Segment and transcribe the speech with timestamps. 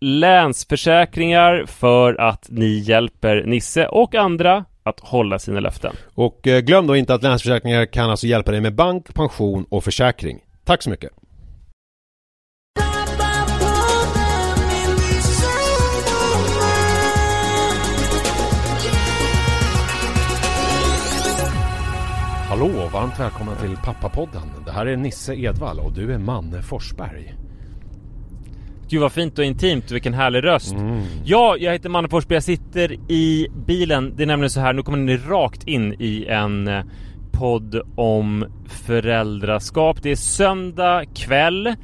[0.00, 5.96] Länsförsäkringar för att ni hjälper Nisse och andra att hålla sina löften.
[6.14, 9.84] Och eh, glöm då inte att Länsförsäkringar kan alltså hjälpa dig med bank, pension och
[9.84, 10.38] försäkring.
[10.64, 11.10] Tack så mycket!
[22.48, 24.42] Hallå, varmt välkomna till Pappapodden.
[24.64, 27.43] Det här är Nisse Edvall och du är Manne Forsberg.
[28.88, 30.74] Gud vad fint och intimt, vilken härlig röst.
[31.24, 34.12] Ja, jag heter Manne Forsberg, jag sitter i bilen.
[34.16, 36.82] Det är nämligen så här, nu kommer ni rakt in i en eh,
[37.32, 40.02] podd om föräldraskap.
[40.02, 41.74] Det är söndag kväll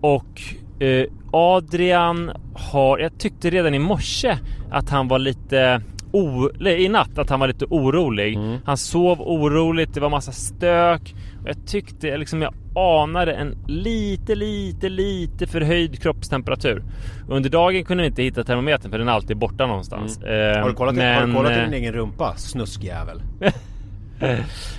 [0.00, 0.42] och
[0.82, 4.38] eh, Adrian har, jag tyckte redan i morse
[4.70, 5.82] att han var lite
[6.12, 8.38] O, i natt att han var lite orolig.
[8.64, 11.14] Han sov oroligt, det var massa stök.
[11.48, 16.82] Jag tyckte, liksom jag anade en lite, lite, lite förhöjd kroppstemperatur.
[17.28, 20.18] Under dagen kunde vi inte hitta termometern för den är alltid borta någonstans.
[20.18, 23.22] Eh, Har du kollat, har men, du kollat i eh, din egen rumpa, snuskjävel?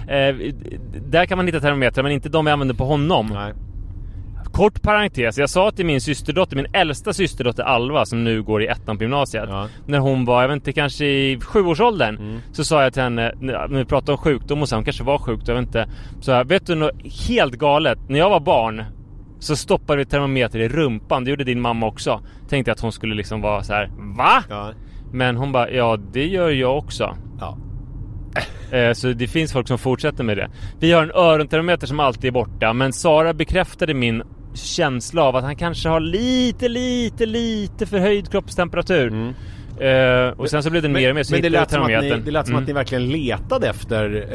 [0.08, 0.36] Eh,
[1.10, 3.30] där kan man hitta termometrar men inte de vi använder på honom.
[3.34, 3.54] Nej.
[4.60, 8.68] Kort parentes, jag sa till min systerdotter, min äldsta systerdotter Alva som nu går i
[8.68, 9.46] ettan på gymnasiet.
[9.50, 9.68] Ja.
[9.86, 12.18] När hon var, jag vet inte, kanske i sjuårsåldern.
[12.18, 12.40] Mm.
[12.52, 15.18] Så sa jag till henne, när vi pratade om sjukdom och så, hon kanske var
[15.18, 15.90] sjuk, jag vet inte.
[16.22, 16.92] Så jag, vet du något
[17.30, 18.00] helt galet?
[18.10, 18.84] När jag var barn
[19.40, 22.22] så stoppade vi termometer i rumpan, det gjorde din mamma också.
[22.50, 24.44] Tänkte att hon skulle liksom vara så här: VA?
[24.50, 24.72] Ja.
[25.12, 27.18] Men hon bara, ja det gör jag också.
[27.40, 27.58] ja.
[28.72, 30.50] Eh, Så det finns folk som fortsätter med det.
[30.80, 34.24] Vi har en örontermometer som alltid är borta, men Sara bekräftade min
[34.66, 39.34] känsla av att han kanske har lite, lite, lite förhöjd kroppstemperatur.
[39.80, 41.88] Eh, och sen så blev det mer och mer så men det lät, som att,
[41.88, 42.64] ni, det lät som Mm.
[42.64, 44.28] att ni verkligen letade efter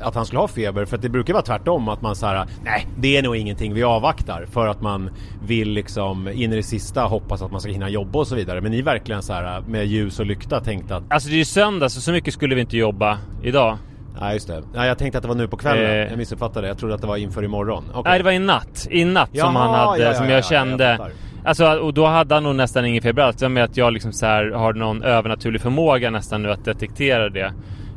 [0.00, 2.46] eh, att han skulle ha feber För att det brukar vara tvärtom att man säger
[2.64, 5.10] Nej, det är nog ingenting, vi avvaktar För att man
[5.46, 8.60] vill liksom in i det sista hoppas att man ska hinna jobba och så vidare
[8.60, 11.44] Men ni verkligen så här med ljus och lykta tänkte att Alltså det är ju
[11.44, 13.78] söndag så så mycket skulle vi inte jobba idag.
[14.20, 15.96] Nej just det, nej, jag tänkte att det var nu på kvällen Eh.
[15.96, 18.02] Jag missuppfattade, jag trodde att det var inför imorgon Okej.
[18.04, 20.30] Nej det var i natt, i natt som Jaha, han hade, ja, ja, som ja,
[20.30, 20.84] jag ja, kände.
[20.84, 21.10] jag
[21.44, 23.42] alltså och då hade han nog nästan ingen feber alls.
[23.42, 27.52] Med att jag liksom så här har någon övernaturlig förmåga nästan nu att detektera det.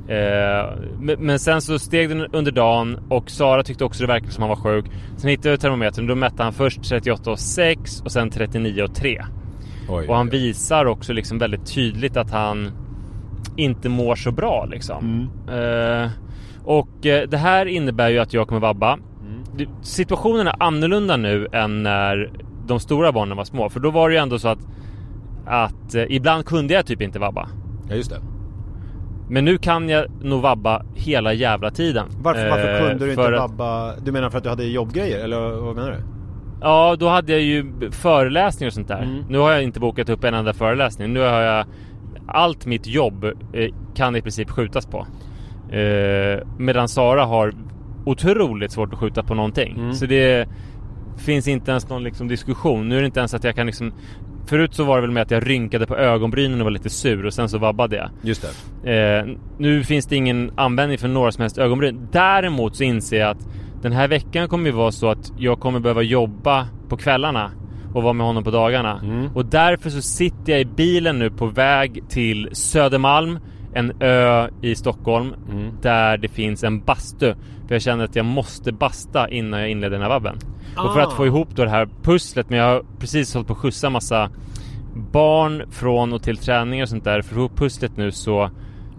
[0.07, 0.69] Eh,
[1.19, 4.49] men, sen så steg den under dagen och Sara tyckte också det verkade som han
[4.49, 4.85] var sjuk.
[5.17, 9.25] Sen hittade jag termometern då mätte han först 38,6 och sen 39,3.
[9.89, 12.71] Oj, Och han visar också liksom väldigt tydligt att han
[13.55, 15.29] inte mår så bra liksom.
[15.49, 16.09] Eh,
[16.63, 18.97] och eh, det här innebär ju att jag kommer vabba.
[19.57, 22.31] Det- Situationen är annorlunda nu än när
[22.67, 23.69] de stora barnen var små.
[23.69, 24.59] För då var det ju ändå så att,
[25.45, 27.47] att eh, ibland kunde jag typ inte vabba.
[27.89, 28.19] Ja just det.
[29.29, 32.05] Men nu kan jag nog vabba hela jävla tiden.
[32.21, 33.95] Varför, varför kunde du inte att- vabba?
[34.03, 35.97] Du menar för att du hade jobbgrejer eller vad menar du?
[36.61, 39.01] Ja, då hade jag ju föreläsningar och sånt där.
[39.03, 39.23] Mm.
[39.29, 41.13] Nu har jag inte bokat upp en enda föreläsning.
[41.13, 41.65] Nu har jag...
[42.27, 45.07] Allt mitt jobb eh, kan i princip skjutas på.
[45.75, 47.53] Eh, medan Sara har
[48.05, 49.75] otroligt svårt att skjuta på någonting.
[49.77, 49.93] Mm.
[49.93, 50.47] Så det
[51.17, 52.89] finns inte ens någon liksom diskussion.
[52.89, 53.93] Nu är det inte ens att jag kan liksom...
[54.47, 57.25] Förut så var det väl med att jag rynkade på ögonbrynen och var lite sur
[57.25, 58.09] och sen så vabbade jag.
[58.21, 58.47] Just
[58.83, 59.19] det.
[59.19, 59.25] Eh,
[59.57, 62.07] nu finns det ingen användning för några som helst ögonbryn.
[62.11, 63.47] Däremot så inser jag att
[63.81, 67.51] den här veckan kommer ju vara så att jag kommer behöva jobba på kvällarna
[67.95, 68.99] och vara med honom på dagarna.
[69.03, 69.29] Mm.
[69.35, 73.39] Och därför så sitter jag i bilen nu på väg till Södermalm,
[73.73, 75.71] en ö i Stockholm, Mm.
[75.81, 77.33] där det finns en bastu.
[77.67, 80.35] För jag känner att jag måste basta innan jag inleder den här vabben.
[80.77, 81.03] Och för Ah.
[81.07, 83.89] att få ihop då det här pusslet, men jag har precis hållit på att skjutsa
[83.89, 84.29] massa
[85.11, 87.11] barn från och till träningar och sånt där.
[87.11, 88.49] För att få ihop pusslet nu så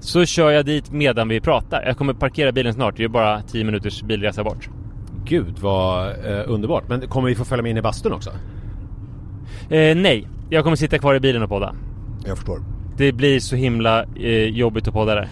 [0.00, 1.82] så kör jag dit medan vi pratar.
[1.86, 2.96] Jag kommer parkera bilen snart.
[2.96, 4.68] Det är bara 10 minuters bilresa bort.
[5.24, 6.88] Gud vad eh, underbart.
[6.88, 8.30] Men kommer vi få följa med in i bastun också?
[9.70, 11.74] Eh, nej, jag kommer sitta kvar i bilen och podda.
[12.26, 12.60] Jag förstår.
[12.96, 15.28] Det blir så himla eh, jobbigt att podda där.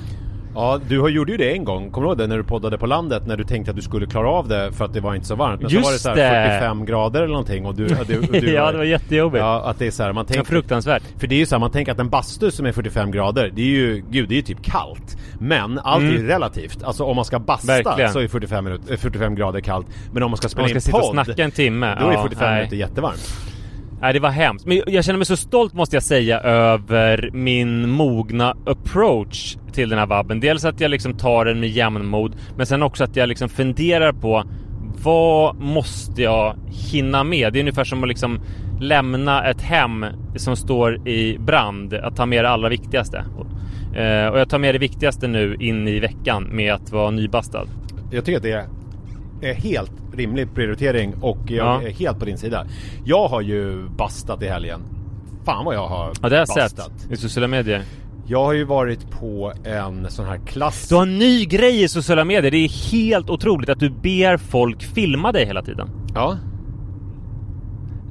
[0.56, 1.90] Ja, du har- gjorde ju det en gång.
[1.90, 3.22] Kommer du ihåg det när du poddade på landet?
[3.26, 5.34] När du tänkte att du skulle klara av det för att det var inte så
[5.34, 5.60] varmt.
[5.62, 6.48] Men Just så var det så här det.
[6.48, 7.84] 45 grader eller någonting och du...
[8.00, 9.40] och du, och du ja, det var jättejobbigt.
[9.40, 10.50] Ja, att det är så här, man Det tänker...
[10.50, 11.02] fruktansvärt.
[11.19, 13.50] För det är ju så här, man tänker att en bastu som är 45 grader,
[13.54, 15.16] det är ju, gud det är ju typ kallt.
[15.40, 16.82] Men allt är ju relativt.
[16.82, 17.84] Alltså om man ska basta Mm.
[17.84, 18.12] Verkligen.
[18.12, 19.86] så är 45, minut, eh, 45 grader kallt.
[20.12, 21.96] Men om man ska Om spela man ska in sitta och podd, snacka en timme.
[22.00, 22.56] då är ja, 45 nej.
[22.56, 23.34] minuter jättevarmt.
[24.00, 24.67] Nej, det var hemskt.
[24.67, 29.99] Men jag känner mig så stolt måste jag säga över min mogna approach till den
[29.99, 30.41] här vabben.
[30.41, 34.12] Dels att jag liksom tar den med jämnmod, men sen också att jag liksom funderar
[34.12, 34.44] på
[35.02, 36.56] vad måste jag
[36.93, 37.52] hinna med?
[37.52, 38.41] Det är ungefär som att liksom
[38.81, 40.06] lämna ett hem
[40.37, 43.25] som står i brand, att ta med det allra viktigaste.
[43.94, 47.67] Eh, och jag tar med det viktigaste nu in i veckan med att vara nybastad.
[48.11, 48.67] Jag tycker att det
[49.52, 51.82] helt rimlig prioritering och jag Ja.
[51.82, 52.67] är helt på din sida.
[53.05, 54.81] Jag har ju bastat i helgen.
[55.44, 56.93] Fan vad jag har Ja, det har jag bastat.
[57.00, 57.82] sett i sociala medier.
[58.26, 60.88] Jag har ju varit på en sån här klass...
[60.88, 62.50] Du har en ny grej i sociala medier.
[62.50, 65.88] Det är helt otroligt att du ber folk filma dig hela tiden.
[66.14, 66.37] Ja.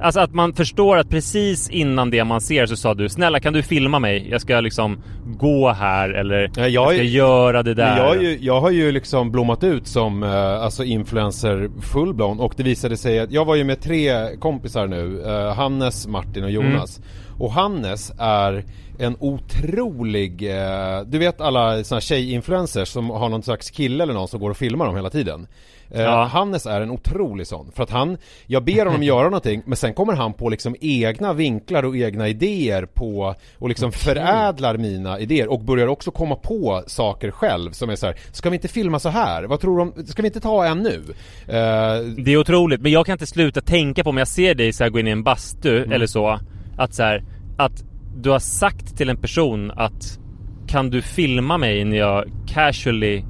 [0.00, 3.52] Alltså att man förstår att precis innan det man ser så sa du Snälla kan
[3.52, 4.28] du filma mig?
[4.30, 4.98] Jag ska liksom
[5.38, 7.96] gå här eller Ja, jag jag, är- ska göra det där.
[7.96, 12.54] Jag, har ju, jag har ju liksom blommat ut som eh, alltså influencer fullblown och
[12.56, 16.50] det visade sig att jag var ju med tre kompisar nu, eh, Hannes, Martin och
[16.50, 17.00] Jonas.
[17.38, 18.64] Och Hannes är
[18.98, 24.14] en otrolig, eh, du vet alla såna här tjejinfluencers som har någon slags kille eller
[24.14, 25.46] någon som går och filmar dem hela tiden.
[25.90, 26.24] Eh, Ja.
[26.24, 27.72] Hannes är en otrolig sån.
[27.74, 31.32] För att han, jag ber honom göra någonting men sen kommer han på liksom egna
[31.32, 36.82] vinklar och egna idéer på och liksom förädlar mina idéer och börjar också komma på
[36.86, 39.42] saker själv som är så här, ska vi inte filma så här?
[39.44, 41.02] Vad tror du om, ska vi inte ta en nu?
[41.46, 44.72] Eh, Det är otroligt, men jag kan inte sluta tänka på om jag ser dig
[44.72, 45.92] så här gå in i en bastu Mm.
[45.92, 46.38] eller så
[46.76, 47.24] Att så här,
[47.56, 47.84] att
[48.16, 50.18] du har sagt till en person att
[50.66, 53.24] Kan du filma mig när jag casually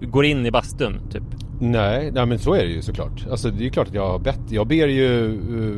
[0.00, 1.22] går in i bastun typ?
[1.60, 3.26] nej, nej men så är det ju såklart.
[3.30, 5.24] Alltså det är ju klart att jag har bett, jag ber ju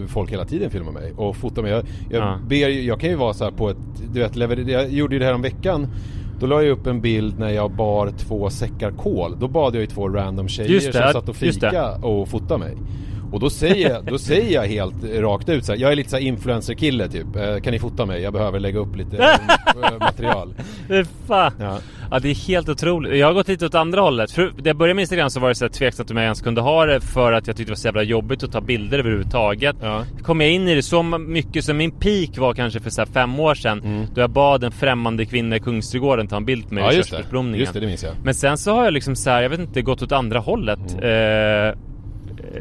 [0.02, 1.70] eh, folk hela tiden filma mig och fota mig.
[1.70, 2.38] Jag, jag Ja.
[2.48, 3.76] ber jag kan ju vara så här på ett,
[4.12, 5.86] du vet, lever, jag gjorde ju det här om veckan
[6.40, 9.36] Då la jag upp en bild när jag bar två säckar kol.
[9.40, 12.76] Då bad jag ju två random tjejer det, som satt och fika och fotade mig.
[13.34, 16.10] Och då säger jag, då säger jag helt rakt ut så här, jag är lite
[16.10, 17.36] så influencer-kille typ.
[17.36, 18.22] Eh, kan ni fota mig?
[18.22, 20.54] Jag behöver lägga upp lite eh, material.
[21.26, 21.52] Fan.
[21.60, 21.78] Ja.
[22.10, 23.18] Ja det är helt otroligt.
[23.18, 24.30] Jag har gått lite åt andra hållet.
[24.30, 26.40] För när jag började med Instagram så var det så här tveksamt om jag ens
[26.40, 28.98] kunde ha det för att jag tyckte det var så jävla jobbigt att ta bilder
[28.98, 29.76] överhuvudtaget.
[29.82, 30.04] Ja.
[30.22, 33.06] Kom jag in i det så mycket som min peak var kanske för så här
[33.12, 34.06] fem år sedan.
[34.14, 36.96] Då jag bad en främmande kvinna i Kungsträdgården ta en bild med mig Ja i
[36.96, 37.60] körsbärsblomningen.
[37.60, 38.12] just det, det minns jag.
[38.24, 40.78] Men sen så har jag liksom så här, jag vet inte, gått åt andra hållet.
[41.02, 41.78] Eh,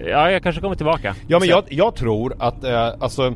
[0.05, 1.15] ja, jag kanske kommer tillbaka.
[1.27, 3.33] Ja men jag, jag tror att, eh, alltså,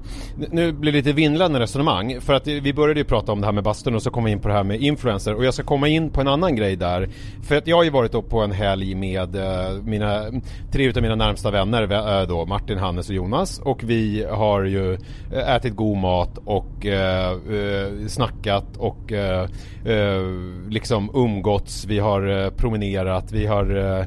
[0.51, 3.53] nu blir det lite vindlande resonemang för att vi började ju prata om det här
[3.53, 5.33] med bastun och så kom vi in på det här med influencer.
[5.35, 7.09] Och jag ska komma in på en annan grej där.
[7.43, 10.25] För att jag har ju varit då på en helg med eh, mina,
[10.71, 13.59] tre utav mina närmsta vänner eh, då, Martin, Hannes och Jonas.
[13.59, 14.93] Och vi har ju
[15.33, 19.47] eh, ätit god mat och eh, eh, snackat och eh,
[20.69, 24.05] liksom umgåtts, vi har promenerat, vi har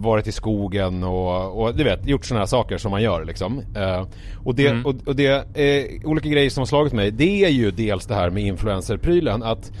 [0.00, 3.62] varit i skogen och, och du vet, gjort sådana här saker som man gör liksom.
[3.76, 4.06] Eh,
[4.44, 4.86] och det, Mm.
[4.86, 8.14] och, och det eh, olika grejer som har slagit mig, det är ju dels det
[8.14, 9.72] här med influencerprylen att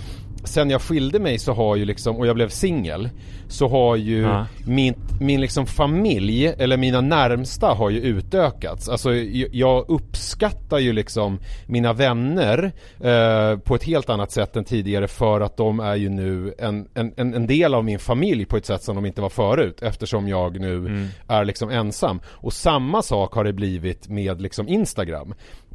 [0.44, 3.08] sen jag skilde mig så har ju liksom, och jag blev singel
[3.48, 4.46] Så har ju Ja.
[4.66, 8.88] min, min liksom familj, eller mina närmsta har ju utökats.
[8.88, 15.08] Alltså jag- uppskattar ju liksom mina vänner eh, på ett helt annat sätt än tidigare
[15.08, 18.66] för att de är ju nu en, en, en del av min familj på ett
[18.66, 22.20] sätt som de inte var förut eftersom jag nu är liksom ensam.
[22.26, 25.34] Och samma sak har det blivit med liksom Instagram.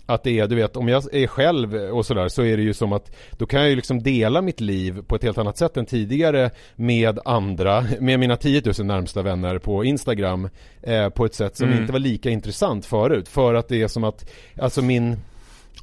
[0.10, 2.74] Att det är, du vet, om jag är själv och sådär så är det ju
[2.74, 5.78] som att då kan jag ju liksom dela mitt liv på ett helt annat sätt
[5.78, 10.50] än tidigare med andra, med mina 10 000 närmsta vänner på Instagram
[10.82, 13.28] eh, på ett sätt som inte var lika intressant förut.
[13.28, 15.18] För att det är som att, alltså min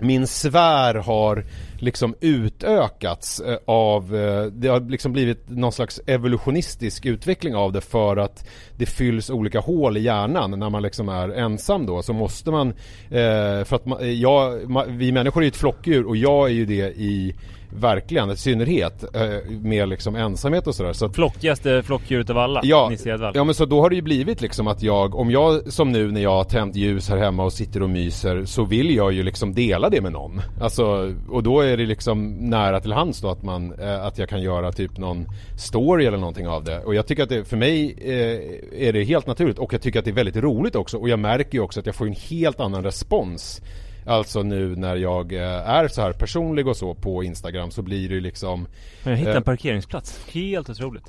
[0.00, 1.44] min sfär har
[1.78, 7.80] liksom utökats eh, av, eh, det har liksom blivit någon slags evolutionistisk utveckling av det
[7.80, 12.12] för att det fylls olika hål i hjärnan när man liksom är ensam då så
[12.12, 12.68] måste man,
[13.10, 16.66] eh, för att man, jag, vi människor är ju ett flockdjur och jag är ju
[16.66, 17.34] det i
[17.80, 22.60] verkligen, i synnerhet eh, med liksom ensamhet och sådär så att Flockigaste flockdjuret av alla,
[22.64, 23.32] Ja, Nisse Edwall.
[23.36, 26.10] ja men så då har det ju blivit liksom att jag, om jag som nu
[26.12, 29.22] när jag har tänt ljus här hemma och sitter och myser så vill jag ju
[29.22, 30.40] liksom dela det med någon.
[30.60, 34.28] Alltså, och då är det liksom nära till hands då att man, eh, att jag
[34.28, 35.26] kan göra typ någon
[35.58, 36.80] story eller någonting av det.
[36.80, 39.98] Och jag tycker att det, för mig eh, är det helt naturligt och jag tycker
[39.98, 42.16] att det är väldigt roligt också och jag märker ju också att jag får en
[42.30, 43.62] helt annan respons
[44.06, 48.08] Alltså nu när jag eh, är så här personlig och så på Instagram så blir
[48.08, 48.66] det ju liksom
[49.02, 51.04] Men jag hittade eh, en parkeringsplats, helt otroligt.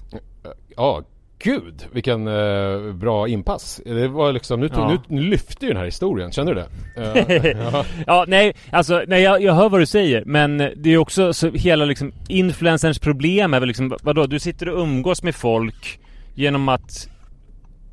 [0.75, 1.03] Ja,
[1.39, 3.81] gud vilken eh, bra inpass.
[3.85, 4.97] Det var liksom, nu, tog, Ja.
[5.07, 6.67] nu, lyfte ju den här historien, känner du det?
[7.01, 7.85] Eh, ja.
[8.07, 11.49] Ja, nej, alltså, nej jag, jag hör vad du säger, men det är också så
[11.51, 15.99] hela liksom influencerns problem är väl liksom, vadå, du sitter och umgås med folk
[16.35, 17.09] genom att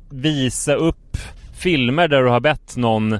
[0.09, 1.17] visa upp
[1.53, 3.19] filmer där du har bett någon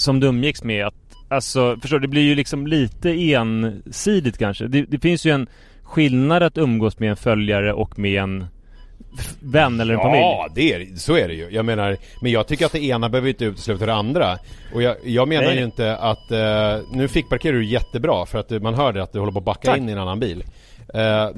[0.00, 0.94] som du umgicks med att,
[1.28, 4.66] alltså, förstår du, det blir ju liksom lite ensidigt kanske.
[4.66, 5.48] Det, det finns ju en
[5.82, 8.46] skillnad att umgås med en följare och med en
[9.40, 10.20] vän eller en familj.
[10.20, 11.48] Ja, det är, så är det ju.
[11.50, 14.38] Jag menar, men jag tycker att det ena behöver inte utesluta det andra.
[14.74, 15.58] Och jag, jag menar Nej.
[15.58, 19.18] ju inte att, eh, nu fick parkerar du jättebra för att man hörde att du
[19.18, 19.78] håller på att backa Tack.
[19.78, 20.44] in i en annan bil.
[20.94, 21.30] Eh,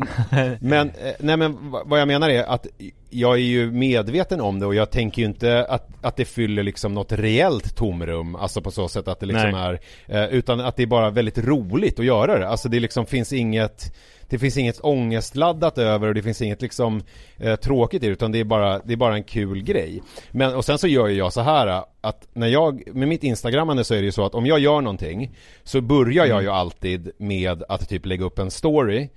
[0.61, 2.67] men, eh, nej men vad jag menar är att
[3.11, 6.63] jag är ju medveten om det och jag tänker ju inte att, att det fyller
[6.63, 9.79] liksom något reellt tomrum, alltså på så sätt att det liksom Nej.
[10.07, 12.49] är, eh, utan att det är bara väldigt roligt att göra det.
[12.49, 13.95] Alltså det liksom finns inget
[14.33, 17.03] det finns inget ångestladdat över och det finns inget liksom
[17.37, 20.03] eh, tråkigt i det utan det är bara, det är bara en kul grej.
[20.31, 23.85] Men och sen så gör ju jag så här att när jag, med mitt instagrammande
[23.85, 27.11] så är det ju så att om jag gör någonting så börjar jag ju alltid
[27.19, 29.09] med att typ lägga upp en story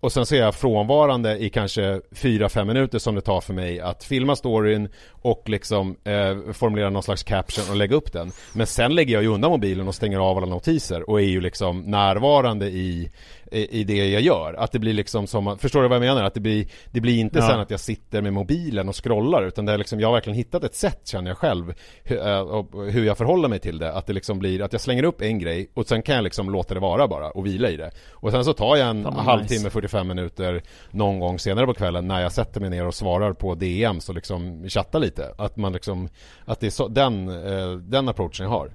[0.00, 3.80] och sen så är jag frånvarande i kanske 4-5 minuter som det tar för mig
[3.80, 8.32] att filma storyn och liksom eh, formulera någon slags caption och lägga upp den.
[8.52, 11.40] Men sen lägger jag ju undan mobilen och stänger av alla notiser och är ju
[11.40, 13.10] liksom närvarande i,
[13.52, 14.54] i, i det jag gör.
[14.54, 16.24] Att det blir liksom som, förstår du vad jag menar?
[16.24, 17.48] Att det blir, det blir inte Ja.
[17.48, 20.36] sen att jag sitter med mobilen och scrollar utan det är liksom, jag har verkligen
[20.36, 23.92] hittat ett sätt känner jag själv hur, eh, hur jag förhåller mig till det.
[23.92, 26.50] Att det liksom blir, att jag slänger upp en grej och sen kan jag liksom
[26.50, 27.90] låta det vara bara och vila i det.
[28.10, 29.70] Och sen så tar jag en halvtimme, nice.
[29.70, 33.54] 45 minuter någon gång senare på kvällen när jag sätter mig ner och svarar på
[33.54, 35.34] DM så liksom chattar lite.
[35.38, 36.08] Att man liksom,
[36.44, 38.70] att det är så, den, eh, den approachen jag har.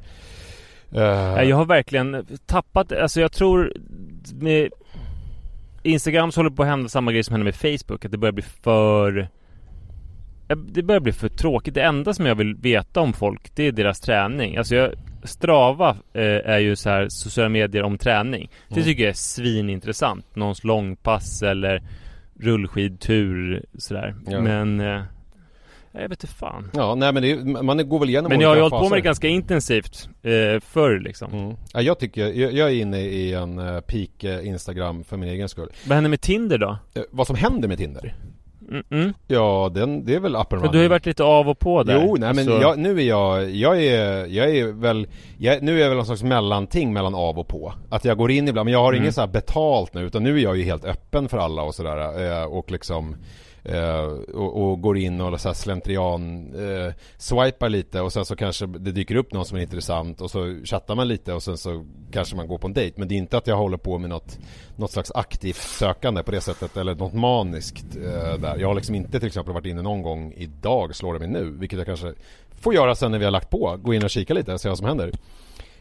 [0.92, 3.74] Eh, Jag har verkligen tappat, alltså jag tror
[4.34, 4.70] med
[5.84, 8.34] Instagram så håller på att hända samma grej som händer med Facebook, att det börjar
[8.34, 9.30] bli för
[10.48, 11.74] eh, Det börjar bli för tråkigt.
[11.74, 14.58] Det enda som jag vill veta om folk, det är deras träning.
[14.58, 14.92] Alltså jag,
[15.26, 18.50] Strava eh, är ju så här sociala medier om träning.
[18.70, 20.36] Det tycker jag är svinintressant.
[20.36, 21.84] Någons långpass eller
[22.40, 24.16] rullskidtur sådär.
[24.28, 24.42] Ja.
[24.42, 25.02] Men eh,
[25.92, 26.72] jag vet inte fan.
[26.74, 28.80] Ja, nej men det, är- man går väl igenom Men jag har ju hållit på
[28.80, 28.96] med faser.
[28.96, 31.34] det ganska intensivt eh, förr liksom.
[31.34, 31.56] Mm.
[31.74, 35.30] Ja, jag tycker, jag, jag är inne i en uh, peak eh, Instagram för min
[35.30, 35.70] egen skull.
[35.88, 36.78] Vad händer med Tinder då?
[36.96, 38.16] Eh, vad som händer med Tinder?
[38.92, 39.14] Mm.
[39.28, 40.72] Ja, den, det är väl up and running.
[40.72, 42.02] du har ju varit lite av och på där.
[42.06, 45.08] Jo, nej men jag, nu är jag, jag är, jag är väl,
[45.38, 47.74] jag, nu är jag väl någon slags mellanting mellan av och på.
[47.90, 49.04] Att jag går in ibland, men jag har Mm.
[49.04, 51.76] inget så här betalt nu utan nu är jag ju helt öppen för alla och
[51.76, 53.16] sådär eh, och liksom
[53.66, 58.36] eh, och, och går in och så här slentrian eh, swipar lite och sen så
[58.36, 61.58] kanske det dyker upp någon som är intressant och så chattar man lite och sen
[61.58, 63.00] så kanske man går på en dejt.
[63.00, 64.40] Men det är inte att jag håller på med något,
[64.76, 68.58] något slags aktivt sökande på det sättet eller något maniskt eh, där.
[68.58, 71.52] Jag har liksom inte till exempel varit inne någon gång idag, slår det mig nu,
[71.52, 72.14] vilket jag kanske
[72.62, 73.80] får göra sen när vi har lagt på.
[73.84, 75.12] Gå in och kika lite och se vad som händer.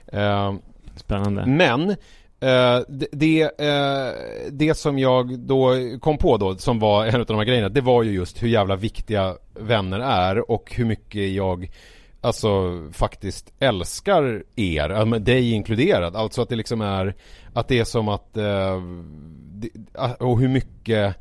[0.07, 0.55] Eh,
[0.97, 1.47] Spännande.
[1.47, 1.97] men
[2.41, 4.13] Eh, det, det, eh,
[4.51, 7.81] det som jag då kom på då som var en av de här grejerna Det
[7.81, 11.71] var ju just hur jävla viktiga vänner är och hur mycket jag
[12.21, 16.17] Alltså faktiskt älskar er, dig inkluderad.
[16.17, 17.15] Alltså att det liksom är
[17.53, 18.83] Att det är som att eh,
[19.95, 21.17] ah, och hur mycket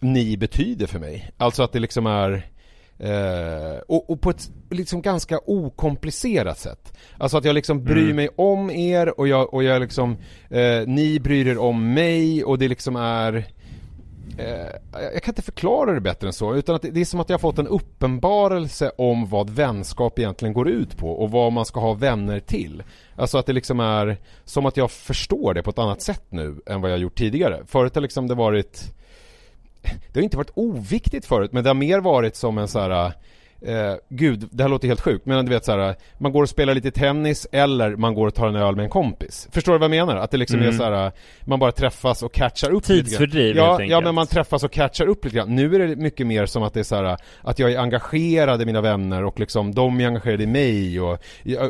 [0.00, 1.30] ni betyder för mig.
[1.36, 2.46] Alltså att det liksom är
[3.00, 6.92] Eh, och, och, på ett liksom ganska okomplicerat sätt.
[7.18, 8.16] Alltså att jag liksom bryr mm.
[8.16, 10.16] mig om er och jag, och jag liksom,
[10.50, 13.46] eh, ni bryr er om mig och det liksom är
[14.38, 17.28] eh, jag kan inte förklara det bättre än så, utan att det är som att
[17.28, 21.64] jag har fått en uppenbarelse om vad vänskap egentligen går ut på och vad man
[21.64, 22.82] ska ha vänner till.
[23.16, 26.60] Alltså att det liksom är som att jag förstår det på ett annat sätt nu
[26.66, 27.62] än vad jag gjort tidigare.
[27.66, 28.94] Förut har liksom det varit
[29.82, 33.12] det har inte varit oviktigt förut men det har mer varit som en så här
[33.62, 36.48] Eh, gud, det här låter helt sjukt, men du vet så här, man går och
[36.48, 39.48] spelar lite tennis eller man går och tar en öl med en kompis.
[39.52, 40.16] Förstår du vad jag menar?
[40.16, 40.68] Att det liksom mm.
[40.68, 41.12] är så här,
[41.44, 43.80] man bara träffas och catchar upp Tidsfördriv lite grann.
[43.80, 45.56] Ja, ja men man träffas och catchar upp lite grann.
[45.56, 48.62] Nu är det mycket mer som att det är så här, att jag är engagerad
[48.62, 51.18] i mina vänner och liksom de är engagerade i mig och,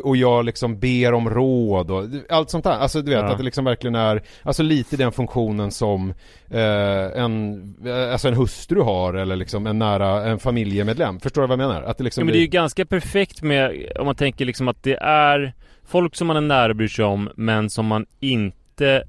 [0.03, 2.71] och jag liksom ber om råd och allt sånt där.
[2.71, 3.31] Alltså du vet, ja.
[3.31, 6.13] att det liksom verkligen är, alltså lite den funktionen som
[6.49, 7.75] eh, en,
[8.11, 11.19] alltså en hustru har eller liksom en nära, en familjemedlem.
[11.19, 11.80] Förstår du vad jag menar?
[11.81, 14.67] Att det liksom ja, men det är ju ganska perfekt med, om man tänker liksom
[14.67, 15.53] att det är
[15.85, 19.03] folk som man är nära och bryr sig om men som man inte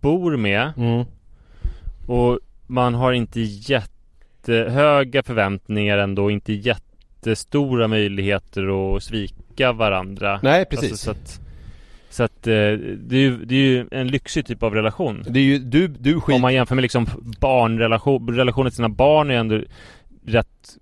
[0.00, 0.72] bor med.
[0.76, 1.04] Mm.
[2.06, 10.40] Och man har inte jättehöga förväntningar ändå, inte jättestora möjligheter att svika varandra.
[10.42, 10.90] Nej, precis.
[10.90, 11.40] Alltså, så att,
[12.10, 12.52] så att eh,
[12.96, 15.24] det, är ju, det är ju en lyxig typ av relation.
[15.28, 16.34] Det är ju, du, du skit...
[16.34, 17.06] Om man jämför med liksom
[17.40, 19.60] barnrelation, relationen till sina barn är ändå
[20.26, 20.76] rätt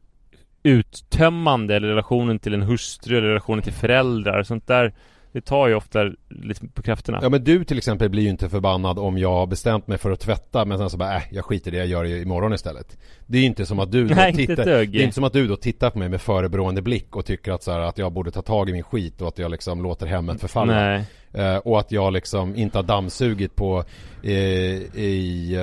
[0.62, 4.42] uttömmande eller relationen till en hustru eller relationen till föräldrar.
[4.42, 4.92] Sånt där
[5.32, 7.18] det tar ju ofta lite på krafterna.
[7.22, 10.10] Ja men du till exempel blir ju inte förbannad om jag har bestämt mig för
[10.10, 12.52] att tvätta men sen så bara äh, jag skiter i det, jag gör det imorgon
[12.52, 12.98] istället.
[13.26, 15.32] Det är ju inte som att du då Nej, tittar, det är inte som att
[15.32, 18.12] du då tittar på mig med förebrående blick och tycker att så här, att jag
[18.12, 20.74] borde ta tag i min skit och att jag liksom låter hemmet förfalla.
[20.74, 21.04] Nej.
[21.32, 23.84] Eh, och att jag liksom inte har dammsugit på
[24.22, 25.54] eh, i,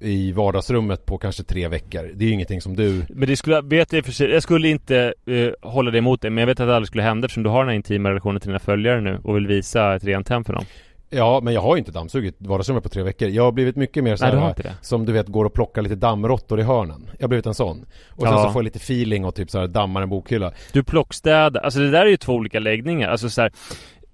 [0.00, 2.10] eh, i vardagsrummet på kanske tre veckor.
[2.14, 3.04] Det är ju ingenting som du...
[3.08, 6.30] Men det skulle, vet jag för sig, jag skulle inte eh, hålla det emot dig,
[6.30, 8.40] men jag vet att det aldrig skulle hända eftersom du har den här intima relationen
[8.40, 10.64] till dina följare nu och vill visa ett rent hem för dem.
[11.12, 13.28] Ja, men jag har ju inte dammsugit vardagsrummet på tre veckor.
[13.28, 15.94] Jag har blivit mycket mer såhär, Nej, du som du vet, går och plockar lite
[15.94, 17.10] dammråttor i hörnen.
[17.18, 17.86] Jag har blivit en sån.
[18.08, 18.44] Och sen ja.
[18.44, 20.52] så får jag lite feeling och typ såhär dammar en bokhylla.
[20.72, 23.08] Du plockstädar, alltså det där är ju två olika läggningar.
[23.08, 23.52] Alltså såhär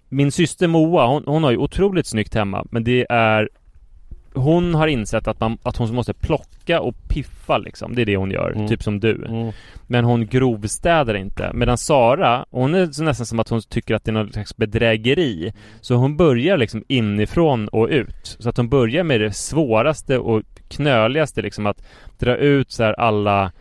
[0.08, 3.48] min syster Moa, hon, hon har ju otroligt snyggt hemma men det är
[4.36, 7.94] hon har insett att, man, att hon måste plocka och piffa liksom.
[7.94, 8.68] Det är det hon gör, mm.
[8.68, 9.24] typ som du.
[9.24, 9.52] Mm.
[9.86, 11.50] Men hon grovstädar inte.
[11.54, 15.52] Medan Sara, hon är nästan som att hon tycker att det är något slags bedrägeri.
[15.80, 18.36] Så hon börjar liksom inifrån och ut.
[18.38, 21.86] Så att hon börjar med det svåraste och knöligaste liksom att
[22.18, 23.52] dra ut så alla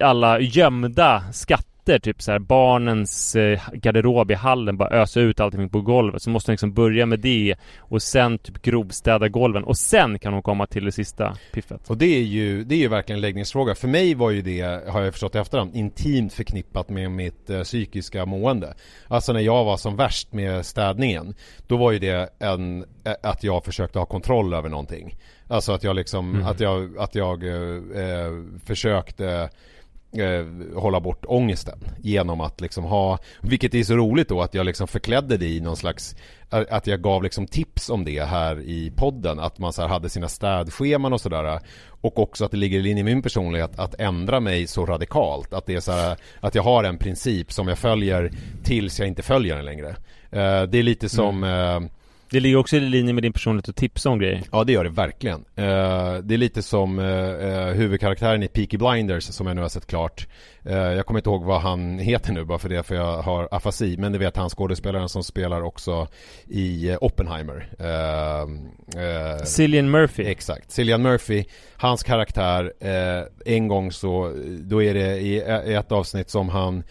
[0.00, 5.40] alla gömda skatter katter, typ så här barnens eh, garderob i hallen, bara ösa ut
[5.40, 6.22] allting på golvet.
[6.22, 10.32] Så måste hon liksom börja med det och sen typ grovstäda golven och sen kan
[10.32, 11.90] hon komma till det sista piffet.
[11.90, 13.74] Och det är ju, det är ju verkligen en läggningsfråga.
[13.74, 17.62] För mig var ju det, har jag förstått i efterhand, intimt förknippat med mitt eh,
[17.62, 18.74] psykiska mående.
[19.08, 21.34] Alltså när jag var som värst med städningen,
[21.66, 25.16] då var ju det en, eh, att jag försökte ha kontroll över någonting.
[25.48, 26.46] Alltså att jag liksom, mm.
[26.46, 28.32] att jag, att jag eh, eh
[28.64, 29.50] försökte
[30.18, 34.66] eh, hålla bort ångesten genom att liksom ha, vilket är så roligt då att jag
[34.66, 36.16] liksom förklädde det i någon slags,
[36.50, 40.28] att jag gav liksom tips om det här i podden, att man så hade sina
[40.28, 44.40] städscheman och sådär och också att det ligger i linje med min personlighet att ändra
[44.40, 47.78] mig så radikalt, att det är så här, att jag har en princip som jag
[47.78, 48.30] följer
[48.64, 49.88] tills jag inte följer den längre.
[50.30, 51.84] Eh, det är lite som mm.
[51.84, 51.90] eh,
[52.32, 54.42] det ligger också i linje med din personlighet att tipsa om grejer.
[54.52, 55.38] Ja, det gör det verkligen.
[55.38, 55.44] Uh,
[56.22, 60.26] det är lite som uh, huvudkaraktären i Peaky Blinders som jag nu har sett klart.
[60.66, 63.48] Uh, jag kommer inte ihåg vad han heter nu bara för det, för jag har
[63.50, 63.96] afasi.
[63.96, 66.08] Men det vet han skådespelaren som spelar också
[66.48, 67.68] i Oppenheimer.
[69.44, 70.24] Cillian Murphy.
[70.24, 70.70] Exakt.
[70.70, 71.44] Cillian Murphy,
[71.76, 72.72] hans karaktär,
[73.44, 75.40] en gång så, då är det i
[75.74, 76.82] ett avsnitt som han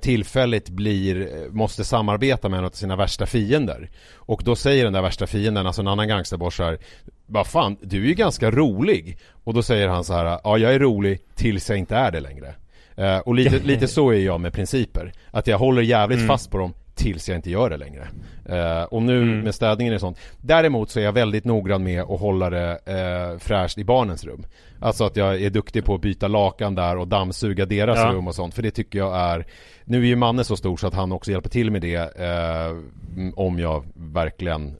[0.00, 3.90] tillfälligt blir, måste samarbeta med en av sina värsta fiender.
[4.28, 6.78] Och då säger den där värsta fienden, alltså en annan gangsterboss här
[7.26, 10.74] Vad fan, du är ju ganska rolig Och då säger han så här Ja jag
[10.74, 12.54] är rolig tills jag inte är det längre
[12.98, 16.28] uh, Och lite, lite så är jag med principer Att jag håller jävligt mm.
[16.28, 18.08] fast på dem tills jag inte gör det längre.
[18.50, 19.40] Uh, och nu mm.
[19.40, 20.18] med städningen och sånt.
[20.38, 24.46] Däremot så är jag väldigt noggrann med att hålla det uh, fräscht i barnens rum.
[24.80, 28.12] Alltså att jag är duktig på att byta lakan där och dammsuga deras ja.
[28.12, 28.54] rum och sånt.
[28.54, 29.46] För det tycker jag är
[29.84, 33.32] Nu är ju Manne så stor så att han också hjälper till med det uh,
[33.34, 34.76] Om jag verkligen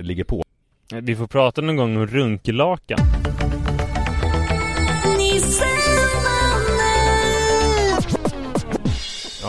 [0.00, 0.42] ligger på.
[0.92, 2.98] Vi får prata någon gång om runklakan.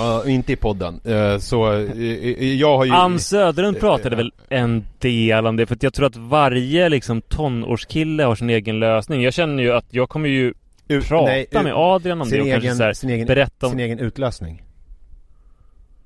[0.05, 1.01] Ja, inte i podden.
[1.03, 2.91] Eh, så eh, jag har ju...
[2.91, 7.21] Ann Söderlund pratade väl en del om det, för att jag tror att varje liksom
[7.21, 9.21] tonårskille har sin egen lösning.
[9.21, 10.53] Jag känner ju att jag kommer ju
[10.87, 13.27] Ut- prata nej, med Adrian om sin det och egen, kanske så här, sin egen,
[13.27, 13.71] berätta om...
[13.71, 14.61] sin egen utlösning.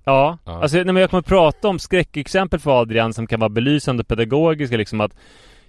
[0.03, 0.61] Ja, Ja.
[0.61, 4.77] alltså nej, men jag kommer prata om skräckexempel för Adrian som kan vara belysande pedagogiska
[4.77, 5.11] liksom att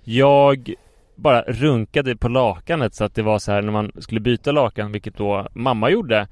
[0.05, 0.75] jag
[1.17, 4.93] bara runkade på lakanet så att det var så här när man skulle byta lakan,
[4.93, 6.29] vilket då mamma gjorde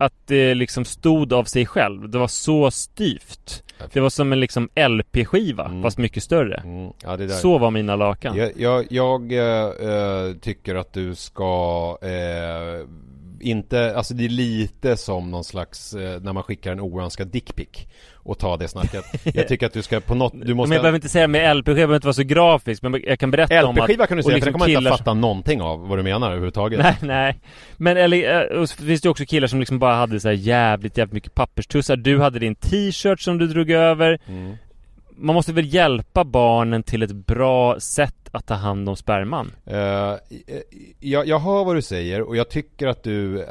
[0.00, 2.08] att det liksom stod av sig själv.
[2.08, 3.62] Det var så styvt.
[3.92, 5.82] Det var som en liksom LP-skiva, Mm.
[5.82, 6.56] fast mycket större.
[6.64, 7.28] Mm, ja.
[7.28, 8.36] Så var mina lakan.
[8.36, 12.86] Jag, jag, jag eh, tycker att du ska eh,
[13.40, 17.68] inte, alltså det är lite som någon slags, eh, när man skickar en oönskad dickpic
[18.14, 19.04] och ta det snacket.
[19.34, 21.56] Jag tycker att du ska på något, du Men måste jag behöver inte säga med
[21.56, 23.76] LP-skiva, behöver inte vara så grafisk, men jag kan berätta om att...
[23.76, 25.88] LP-skiva kan du säga, liksom för det kommer man inte killar att fatta någonting av
[25.88, 26.80] vad du menar överhuvudtaget.
[26.80, 27.40] Nej, nej.
[27.76, 30.34] Men eller, eh, och så finns det också killar som liksom bara hade så här
[30.34, 31.96] jävligt, jävligt mycket papperstussar.
[31.96, 34.18] Du hade din t-shirt som du drog över.
[34.26, 34.56] Mm.
[35.22, 39.52] Man måste väl hjälpa barnen till ett bra sätt att ta hand om sperman?
[39.70, 40.16] Uh,
[41.00, 43.46] jag, jag hör vad du säger och jag tycker att du uh,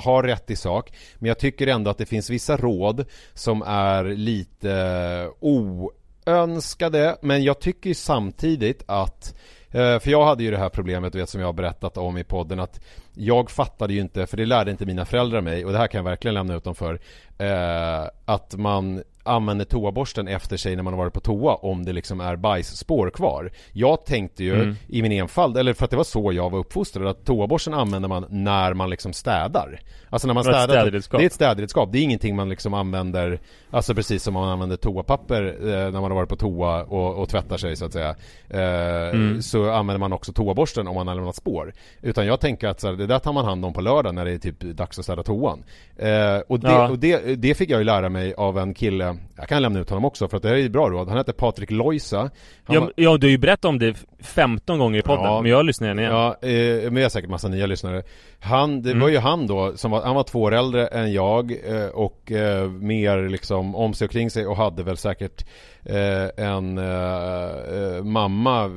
[0.00, 0.92] har rätt i sak.
[1.18, 3.04] Men jag tycker ändå att det finns vissa råd
[3.34, 7.16] som är lite oönskade.
[7.22, 9.34] Men jag tycker ju samtidigt att
[9.74, 12.24] uh, för jag hade ju det här problemet vet, som jag har berättat om i
[12.24, 12.80] podden att
[13.14, 15.98] jag fattade ju inte, för det lärde inte mina föräldrar mig och det här kan
[15.98, 17.00] jag verkligen lämna ut dem för
[17.38, 21.92] eh, Att man använder toaborsten efter sig när man har varit på toa om det
[21.92, 23.50] liksom är bajsspår kvar.
[23.72, 24.76] Jag tänkte ju Mm.
[24.88, 28.08] i min enfald, eller för att det var så jag var uppfostrad, att toaborsten använder
[28.08, 29.80] man när man liksom städar.
[30.10, 30.80] Alltså när man Det ett städar.
[30.82, 31.18] städredskap.
[31.18, 31.88] Det är ett städredskap.
[31.92, 36.02] Det är ingenting man liksom använder, alltså precis som man använder toapapper eh, när man
[36.04, 38.14] har varit på toa och, och tvättar sig så att säga.
[38.50, 39.42] Eh, Mm.
[39.42, 41.72] Så använder man också toaborsten om man har lämnat spår.
[42.02, 44.24] Utan jag tänker att så här, det där tar man hand om på lördag när
[44.24, 45.62] det är typ dags att städa toan.
[45.96, 46.88] Eh, och det, Ja.
[46.88, 49.90] och det, det fick jag ju lära mig av en kille, jag kan lämna ut
[49.90, 51.08] honom också för att det här är ju bra råd.
[51.08, 52.30] Han heter Patrik Loisa.
[52.66, 55.42] Ja, var- ja, du har ju berättat om det 15 gånger i podden, Ja.
[55.42, 56.12] men jag lyssnar igen.
[56.12, 56.50] Ja, eh,
[56.90, 58.02] men jag har säkert massa nya lyssnare.
[58.40, 59.00] Han, det Mm.
[59.02, 62.32] var ju han då, som var, han var två år äldre än jag eh, och
[62.32, 65.44] eh, mer liksom om sig och kring sig och hade väl säkert
[65.84, 68.70] eh, en eh, mamma,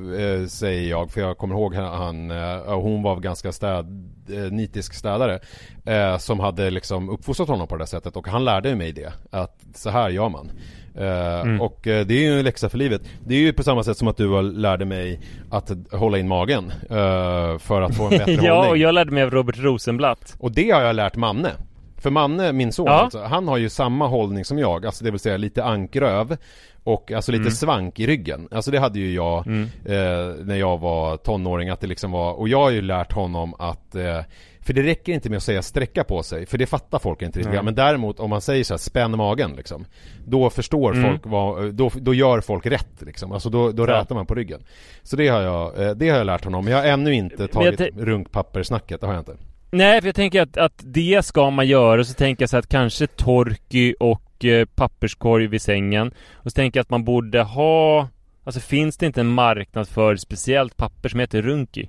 [0.49, 2.31] säger jag, för jag kommer ihåg han,
[2.67, 3.85] hon var ganska städ,
[4.29, 5.39] eh, nitisk städare,
[5.85, 9.13] eh, som hade liksom uppfostrat honom på det där sättet och han lärde mig det,
[9.31, 10.51] att så här gör man.
[10.95, 11.61] Eh, Mm.
[11.61, 13.01] Och eh, det är ju en läxa för livet.
[13.25, 15.19] Det är ju på samma sätt som att du lärde mig
[15.51, 18.81] att hålla in magen eh, för att få en bättre ja, och hållning.
[18.83, 20.35] jag lärde mig av Robert Rosenblatt.
[20.39, 21.49] Och det har jag lärt Manne.
[21.97, 22.91] För Manne, min son, Ja.
[22.91, 26.37] alltså, han har ju samma hållning som jag, alltså det vill säga lite ankröv
[26.83, 27.51] och alltså lite Mm.
[27.51, 28.47] svank i ryggen.
[28.51, 29.63] Alltså det hade ju jag Mm.
[29.85, 33.53] eh, när jag var tonåring, att det liksom var, och jag har ju lärt honom
[33.59, 34.19] att eh,
[34.61, 37.39] för det räcker inte med att säga sträcka på sig, för det fattar folk inte
[37.39, 37.53] riktigt.
[37.53, 37.63] Nej.
[37.63, 39.85] Men däremot om man säger så här, spänn magen liksom.
[40.25, 41.09] Då förstår Mm.
[41.09, 43.31] folk vad, då, då gör folk rätt liksom.
[43.31, 43.87] Alltså då, då Ja.
[44.01, 44.61] rätar man på ryggen.
[45.03, 46.63] Så det har jag, eh, det har jag lärt honom.
[46.65, 49.35] Men jag har ännu inte tagit te- runkpapperssnacket, det har jag inte.
[49.71, 52.57] Nej, för jag tänker att, att det ska man göra, och så tänker jag så
[52.57, 56.11] att kanske Torky och eh, papperskorg vid sängen.
[56.33, 58.07] Och så tänker jag att man borde ha
[58.45, 61.87] Alltså finns det inte en marknad för speciellt papper som heter Runky?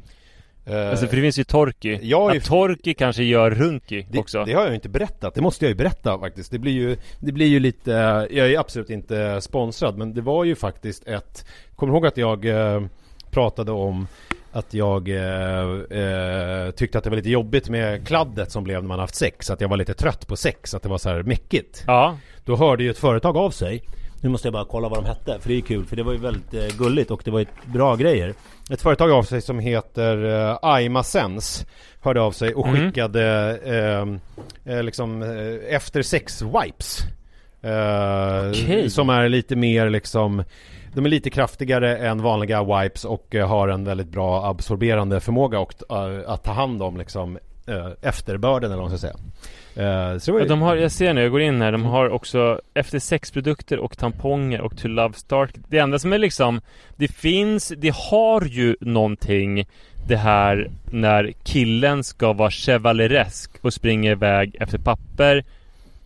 [0.66, 1.98] Eh, Alltså för det finns ju Torky.
[2.02, 4.44] jag är Att Torky kanske gör Runky Det, också.
[4.44, 6.50] det har jag ju inte berättat, det måste jag ju berätta faktiskt.
[6.50, 7.90] Det blir ju, det blir ju lite,
[8.30, 12.44] jag är absolut inte sponsrad men det var ju faktiskt ett, kommer ihåg att jag
[12.46, 12.82] eh,
[13.30, 14.06] pratade om
[14.54, 18.88] att jag eh, eh, tyckte att det var lite jobbigt med kladdet som blev när
[18.88, 21.22] man haft sex, att jag var lite trött på sex, att det var så här
[21.22, 21.84] mäckigt.
[21.86, 22.18] Ja.
[22.44, 23.82] Då hörde ju ett företag av sig
[24.20, 26.12] Nu måste jag bara kolla vad de hette för det är kul för det var
[26.12, 28.34] ju väldigt eh, gulligt och det var ju bra grejer
[28.70, 31.66] Ett företag av sig som heter eh, Aima Sense
[32.00, 32.76] Hörde av sig och Mhm.
[32.76, 33.22] skickade
[33.64, 36.98] eh, eh, liksom eh, efter sex wipes
[38.50, 38.90] Okej.
[38.90, 40.44] Som är lite mer liksom
[40.94, 45.58] de är lite kraftigare än vanliga wipes och eh, har en väldigt bra absorberande förmåga
[45.58, 49.16] och eh, att ta hand om liksom eh, efterbörden eller vad man ska säga.
[50.20, 52.98] Så ju- de har, jag ser nu, jag går in här, de har också efter
[52.98, 55.50] sexprodukter och tamponger och To Love Stark.
[55.68, 56.60] Det enda som är liksom,
[56.96, 59.66] det finns, det har ju någonting
[60.06, 65.44] det här när killen ska vara chevaleresk och springa iväg efter papper.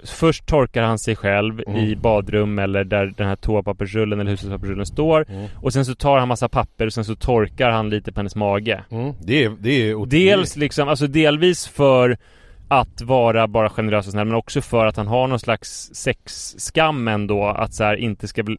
[0.04, 1.76] Först torkar han sig själv Mm.
[1.80, 5.26] i badrum eller där den här toapappersrullen eller hushållspappersrullen står.
[5.28, 5.46] Mm.
[5.56, 8.36] Och sen så tar han massa papper och sen så torkar han lite på hennes
[8.36, 8.84] mage.
[8.90, 12.16] Mm, det är, det är Dels liksom, alltså delvis för
[12.68, 17.08] att vara bara generös och snäll men också för att han har någon slags sexskam
[17.08, 18.58] ändå att så här inte ska bli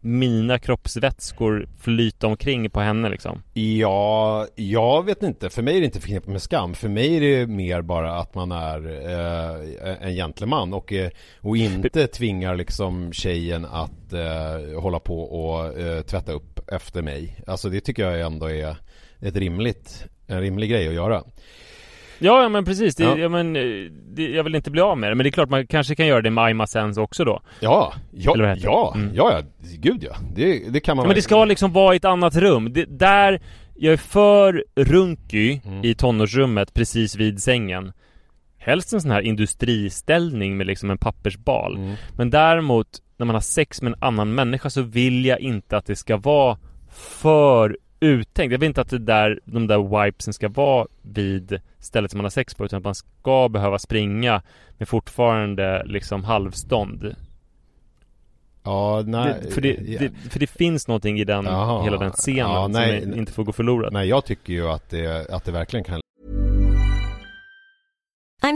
[0.00, 3.42] mina kroppsvätskor flyta omkring på henne liksom?
[3.52, 5.50] Ja, jag vet inte.
[5.50, 6.74] För mig är det inte förknippat med skam.
[6.74, 11.56] För mig är det mer bara att man är eh, en gentleman och, eh, och
[11.56, 17.40] inte tvingar liksom tjejen att eh, hålla på och eh, tvätta upp efter mig.
[17.46, 18.76] Alltså det tycker jag ändå är
[19.20, 21.24] ett rimligt, en rimlig grej att göra.
[22.18, 22.94] Ja, ja men precis.
[22.96, 23.18] Det, Ja.
[23.18, 23.28] ja.
[23.28, 23.62] men, eh,
[24.14, 25.14] det, jag vill inte bli av med det.
[25.14, 27.40] Men det är klart man kanske kan göra det med Aima Sens också då.
[27.60, 28.98] Ja, ja, ja, det?
[29.00, 29.14] Mm.
[29.14, 29.42] ja, ja,
[29.78, 30.16] gud ja.
[30.34, 32.72] Det, det kan man Ja, men det ska liksom vara i ett annat rum.
[32.72, 33.40] Det, där,
[33.74, 35.84] jag är för runky Mm.
[35.84, 37.92] i tonårsrummet precis vid sängen.
[38.58, 41.76] Helst en sån här industriställning med liksom en pappersbal.
[41.76, 41.94] Mm.
[42.16, 45.86] Men däremot, när man har sex med en annan människa så vill jag inte att
[45.86, 46.58] det ska vara
[46.92, 48.52] för uttänkt.
[48.52, 52.24] Jag vill inte att det där, de där wipesen ska vara vid stället som man
[52.24, 54.42] har sex på utan att man ska behöva springa
[54.78, 57.14] med fortfarande liksom halvstånd.
[58.62, 59.34] Ja, nej.
[59.42, 59.98] Det, för, det, ja.
[60.00, 61.84] det, för det finns någonting i den, Jaha.
[61.84, 63.02] hela den scenen Ja, nej.
[63.02, 63.92] som inte får gå förlorad.
[63.92, 66.00] Nej, jag tycker ju att det, att det verkligen kan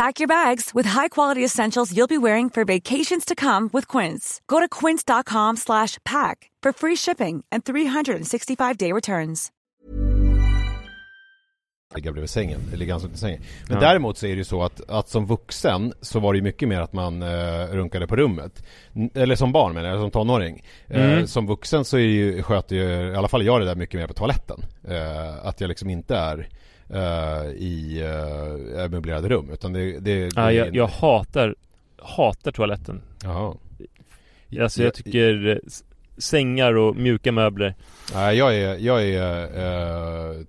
[0.00, 4.40] Pack your bags with high-quality essentials you'll be wearing for vacations to come with Quince.
[4.46, 9.50] Go to quince.com slash pack for free shipping and 365-day returns.
[11.94, 13.42] ligga bredvid sängen, eller ligga ansluten till sängen.
[13.68, 13.88] Men Ja.
[13.88, 16.68] däremot så är det ju så att, att som vuxen så var det ju mycket
[16.68, 18.62] mer att man eh, runkade på rummet.
[18.96, 20.64] N- Eller som barn menar jag, eller som tonåring.
[20.88, 21.26] Eh, Mm.
[21.26, 22.82] som vuxen så är det ju, sköter ju,
[23.12, 24.60] i alla fall jag det där mycket mer på toaletten.
[24.88, 26.48] Eh, att jag liksom inte är
[26.94, 28.00] eh, i
[28.76, 31.54] eh, möblerade rum, utan det, det, det Ja, jag, jag hatar,
[32.02, 33.02] hatar toaletten.
[33.22, 33.54] Jaha.
[34.60, 35.56] Alltså jag tycker eh,
[36.18, 37.74] sängar och mjuka möbler.
[38.14, 40.44] Nej, jag är, jag är eh,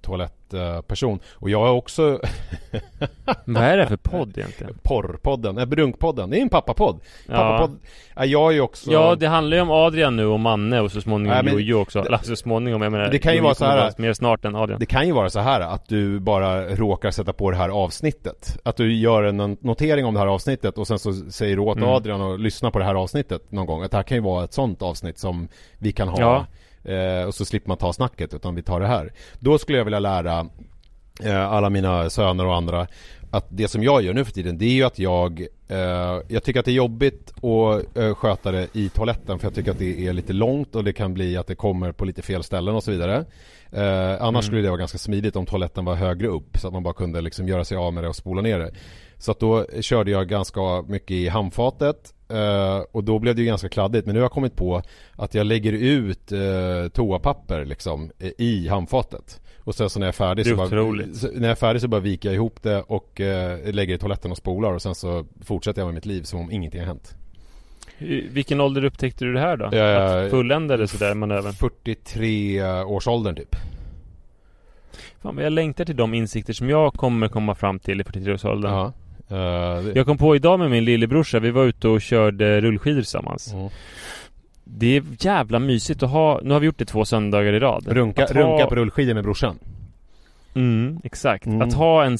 [0.52, 1.20] toalettperson.
[1.34, 2.20] Och jag har också
[3.46, 4.78] Vad är det för podd egentligen?
[4.84, 6.30] porrpodden, nej brunkpodden.
[6.30, 7.00] Det är en pappapodd.
[7.28, 7.34] Ja.
[7.36, 7.80] Pappapodd.
[8.16, 8.92] Ja, jag är ju också...
[8.92, 11.82] Ja, det handlar ju om Adrian nu och Manne och så småningom Nej, men- Jojo
[11.82, 12.00] också.
[12.06, 14.80] Eller så småningom, jag menar Det kan ju vara så här- Mer snart än Adrian.
[14.80, 18.58] Det kan ju vara så här att du bara råkar sätta på det här avsnittet.
[18.64, 21.78] Att du gör en notering om det här avsnittet och sen så säger du åt
[21.78, 21.90] Mm.
[21.90, 23.84] Adrian att lyssna på det här avsnittet någon gång.
[23.84, 26.20] Att det här kan ju vara ett sånt avsnitt som vi kan ha.
[26.20, 26.46] Ja.
[26.84, 29.14] Eh, och så slipper man ta snacket utan vi tar det här.
[29.40, 30.48] Då skulle jag vilja lära
[31.24, 32.88] eh, alla mina söner och andra
[33.32, 36.44] att det som jag gör nu för tiden det är ju att jag eh, Jag
[36.44, 39.80] tycker att det är jobbigt att eh, sköta det i toaletten för jag tycker att
[39.80, 42.76] det är lite långt och det kan bli att det kommer på lite fel ställen
[42.76, 43.26] och så vidare.
[43.72, 46.84] Eh, Annars skulle det vara ganska smidigt om toaletten var högre upp så att man
[46.84, 48.72] bara kunde liksom göra sig av med det och spola ner det
[49.22, 53.48] Så att då körde jag ganska mycket i handfatet eh, och då blev det ju
[53.48, 54.82] ganska kladdigt men nu har jag kommit på
[55.16, 56.40] att jag lägger ut eh,
[56.94, 60.68] toapapper liksom i handfatet och sen så när jag är färdig är så bara,
[61.14, 63.98] så, när jag är färdig så bara viker jag ihop det och eh, lägger i
[63.98, 66.88] toaletten och spolar och sen så fortsätter jag med mitt liv som om ingenting har
[66.88, 67.16] hänt.
[67.98, 69.70] I vilken ålder upptäckte du det här då?
[69.78, 71.54] Jag- Att fulländade sådär manövern?
[71.54, 73.56] 43 års åldern typ.
[75.22, 78.72] Fan jag längtar till de insikter som jag kommer komma fram till i 43-årsåldern.
[78.72, 78.86] Ja.
[78.86, 78.92] Eh,
[79.36, 83.54] det- Jag kom på idag med min lillebrorsa, vi var ute och körde rullskidor tillsammans.
[83.54, 83.70] Mm.
[84.64, 87.88] Det är jävla mysigt att ha, nu har vi gjort det två söndagar i rad.
[87.88, 89.60] Runka, ha- runka på rullskidor med brorsan.
[90.54, 91.46] Mm, exakt.
[91.46, 91.62] Mm.
[91.62, 92.18] Att ha en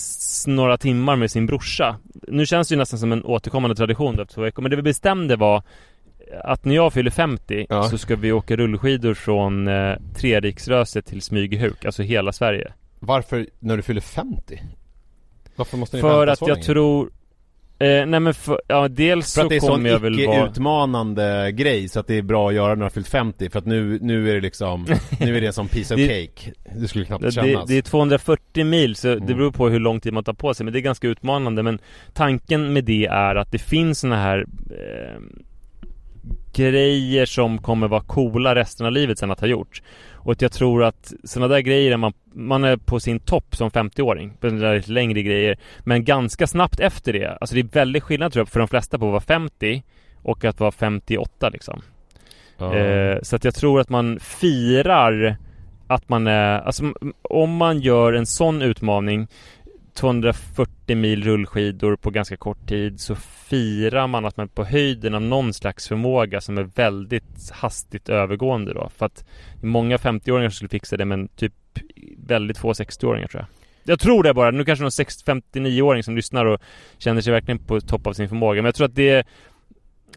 [0.48, 1.96] några timmar med sin brorsa.
[2.28, 4.62] Nu känns det ju nästan som en återkommande tradition efter två veckor.
[4.62, 5.64] Men det vi bestämde var
[6.44, 7.84] att när jag fyller 50 Ja.
[7.84, 12.72] så ska vi åka rullskidor från eh, Treriksröset till Smygehuk, alltså hela Sverige.
[13.00, 14.62] Varför när du fyller 50?
[15.56, 16.64] Varför måste ni För att så jag länge?
[16.66, 17.10] tror
[17.80, 20.26] Eh, nej men för, ja dels För så att det är kommer sån jag väl
[20.28, 20.38] vara...
[20.38, 23.60] icke-utmanande grej så att det är bra att göra när du har fyllt 50 för
[23.60, 24.86] att nu, nu är det liksom
[25.20, 27.82] Nu är det som piece of Det- cake Det skulle knappt Det, kännas det är
[27.82, 29.26] 240 mil så Mm.
[29.26, 31.64] det beror på hur lång tid man tar på sig men det är ganska utmanande
[31.64, 31.80] men
[32.14, 35.22] tanken med det är att det finns såna här eh,
[36.54, 39.82] grejer som kommer vara coola resten av livet sen att ha gjort.
[40.24, 43.70] Och att jag tror att sådana där grejer, man, man är på sin topp som
[43.70, 45.60] 50-åring, på där längre grejer.
[45.80, 49.00] Men ganska snabbt efter det, alltså det är väldigt skillnad tror jag för de flesta
[49.00, 49.84] på att vara 50
[50.24, 51.82] och att vara 58 liksom.
[52.58, 52.76] Ja.
[52.76, 55.38] Eh, så att jag tror att man firar
[55.88, 59.28] att man är, alltså om man gör en sån utmaning
[59.94, 65.16] 240 mil rullskidor på ganska kort tid så firar man att man är på höjden
[65.16, 68.90] av någon slags förmåga som är väldigt hastigt övergående då.
[68.98, 69.26] För att
[69.62, 71.54] många 50-åringar skulle fixa det men typ
[72.18, 73.48] väldigt få 60-åringar tror jag.
[73.84, 74.52] Jag tror det bara.
[74.52, 76.62] Nu kanske någon 59-åring som lyssnar och
[76.98, 78.62] känner sig verkligen på topp av sin förmåga.
[78.62, 79.28] Men jag tror att det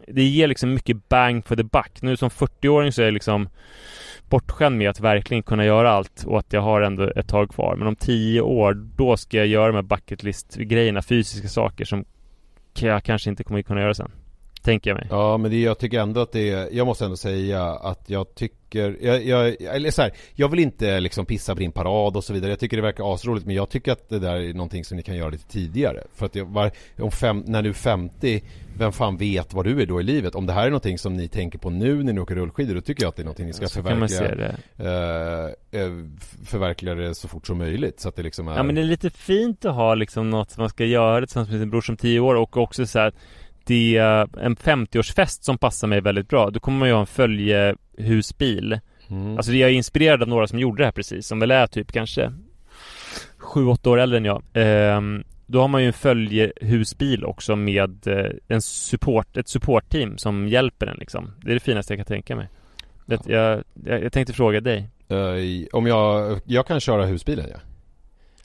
[0.07, 2.02] det ger liksom mycket bang for the buck.
[2.02, 3.48] Nu som 40-åring så är jag liksom
[4.28, 7.76] bortskämd med att verkligen kunna göra allt och att jag har ändå ett tag kvar.
[7.76, 12.04] Men om tio år, då ska jag göra de här bucket list-grejerna, fysiska saker som
[12.78, 14.11] jag kanske inte kommer kunna göra sen.
[14.64, 15.07] Tänker jag mig.
[15.11, 18.35] Ja men det, jag tycker ändå att det är, jag måste ändå säga att jag
[18.35, 22.24] tycker, jag, jag, eller så här, jag vill inte liksom pissa på din parad och
[22.24, 22.50] så vidare.
[22.50, 25.03] Jag tycker det verkar asroligt men jag tycker att det där är någonting som ni
[25.03, 26.03] kan göra lite tidigare.
[26.14, 28.42] För att jag, var, om fem, när du är 50,
[28.79, 30.35] vem fan vet vad du är då i livet?
[30.35, 32.81] Om det här är någonting som ni tänker på nu när ni åker rullskidor, då
[32.81, 34.35] tycker jag att det är någonting ni ska Så förverkliga.
[34.35, 34.57] det.
[35.72, 35.90] eh, eh,
[36.44, 38.00] förverkliga det så fort som möjligt.
[38.00, 38.57] Så att det liksom är...
[38.57, 41.50] Ja men det är lite fint att ha liksom något som man ska göra tillsammans
[41.50, 43.12] med sin bror som 10 år och också så här
[43.66, 46.50] det är en 50-årsfest som passar mig väldigt bra.
[46.50, 48.81] Då kommer man ju ha en följehusbil.
[49.09, 49.37] Mm.
[49.37, 51.92] Alltså jag är inspirerad av några som gjorde det här precis, som väl är typ
[51.92, 52.33] kanske
[53.38, 54.42] 7-8 år äldre än jag.
[54.53, 60.48] Ehm, då har man ju en följehusbil också med eh, en support, ett supportteam som
[60.48, 61.33] hjälper en liksom.
[61.42, 62.48] Det är det finaste jag kan tänka mig.
[63.07, 63.64] Jag, jag,
[64.03, 64.90] jag tänkte fråga dig.
[65.09, 67.59] Eh, om jag, jag kan köra husbilen ja.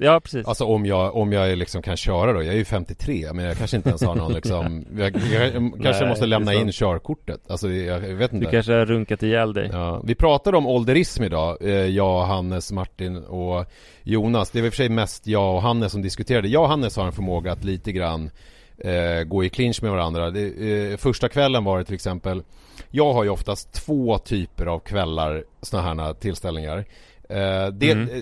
[0.01, 0.47] Ja, precis.
[0.47, 3.57] Alltså om jag, om jag liksom kan köra då, jag är ju 53 men jag
[3.57, 5.51] kanske inte ens har någon liksom Jag, jag,
[5.83, 9.23] kanske Nej, måste lämna in körkortet, alltså jag, jag vet inte Du kanske har runkat
[9.23, 9.69] ihjäl dig.
[9.73, 13.65] Ja, vi pratade om ålderism idag, eh, jag, Hannes, Martin och
[14.03, 14.51] Jonas.
[14.51, 16.47] Det väl i och för sig mest jag och Hannes som diskuterade.
[16.47, 18.29] Jag och Hannes har en förmåga att lite grann
[18.77, 20.31] eh, gå i clinch med varandra.
[20.31, 22.43] Det, eh, första kvällen var det till exempel,
[22.91, 26.85] jag har ju oftast två typer av kvällar, sådana här tillställningar.
[27.29, 28.09] Eh, det, Mm.
[28.09, 28.21] eh,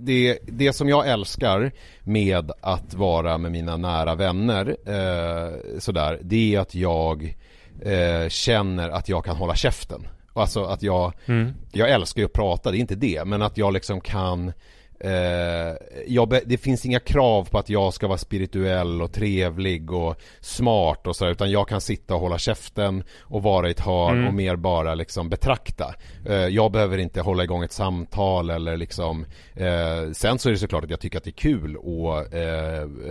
[0.00, 6.54] det, det som jag älskar med att vara med mina nära vänner eh, sådär, det
[6.54, 7.36] är att jag
[7.82, 10.06] eh, känner att jag kan hålla käften.
[10.32, 11.54] Alltså att jag, Mm.
[11.72, 14.52] jag älskar ju att prata, det är inte det, men att jag liksom kan
[15.00, 20.16] Eh, jag det finns inga krav på att jag ska vara spirituell och trevlig och
[20.40, 24.18] smart och sådär utan jag kan sitta och hålla käften och vara i ett hörn
[24.18, 24.28] Mm.
[24.28, 25.94] och mer bara liksom betrakta.
[26.26, 30.58] Eh, jag behöver inte hålla igång ett samtal eller liksom eh, Sen så är det
[30.58, 32.42] såklart att jag tycker att det är kul att eh,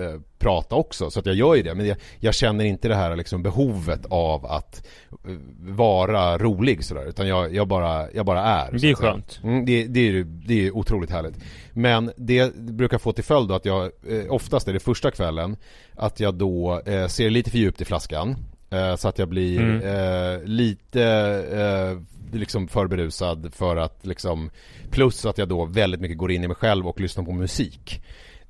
[0.04, 2.96] eh, prata också så att jag gör ju det men jag, jag känner inte det
[2.96, 4.88] här liksom behovet av att
[5.28, 8.72] eh, vara rolig sådär utan jag, jag, bara, jag bara är.
[8.72, 9.40] Det är skönt.
[9.44, 11.36] Mm, det, det, är, det är otroligt härligt.
[11.78, 15.58] Men det brukar få till följd att jag, eh, oftast är det första kvällen,
[15.96, 18.36] att jag då eh, ser lite för djupt i flaskan.
[18.70, 20.46] Eh, så att jag blir Mm.
[20.46, 21.98] lite
[22.32, 24.50] liksom för berusad för att liksom,
[24.92, 28.02] plus att jag då väldigt mycket går in i mig själv och lyssnar på musik.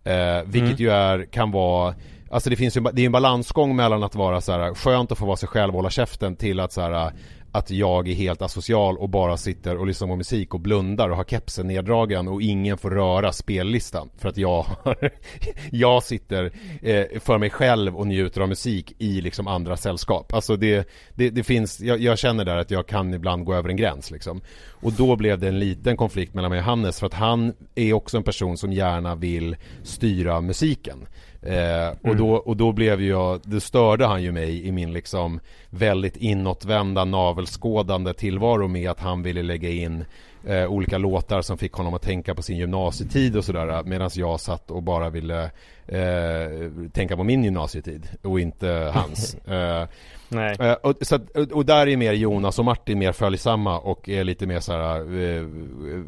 [0.04, 0.76] Eh, vilket Mm.
[0.78, 1.96] ju är, kan vara
[2.30, 5.18] Alltså det finns ju, det är en balansgång mellan att vara så här skönt att
[5.18, 7.12] få vara sig själv och hålla käften till att så här
[7.58, 11.18] att jag är helt asocial och bara sitter och lyssnar på musik och blundar och
[11.18, 15.12] har kepsen neddragen och ingen får röra spellistan för att jag har,
[15.72, 20.34] jag sitter eh, för mig själv och njuter av musik i liksom andra sällskap.
[20.34, 23.70] Alltså det, det, det finns, jag, jag känner där att jag kan ibland gå över
[23.70, 24.42] en gräns liksom.
[24.70, 27.94] Och då blev det en liten konflikt mellan mig och Hannes för att han är
[27.94, 31.08] också en person som gärna vill styra musiken.
[31.48, 32.18] Eh, och, Mm.
[32.18, 37.06] då, och då blev jag, då störde han ju mig i min liksom väldigt inåtvända
[37.06, 40.06] navelskådande tillvaro med att han ville lägga in
[40.48, 44.40] eh, olika låtar som fick honom att tänka på sin gymnasietid och sådär medan jag
[44.40, 45.44] satt och bara ville
[45.88, 49.36] eh, tänka på min gymnasietid och inte hans.
[49.48, 49.88] eh,
[50.30, 50.56] Nej.
[50.60, 54.24] Eh, och, så att, och- där är mer Jonas och Martin mer följsamma och är
[54.24, 55.42] lite mer så här eh,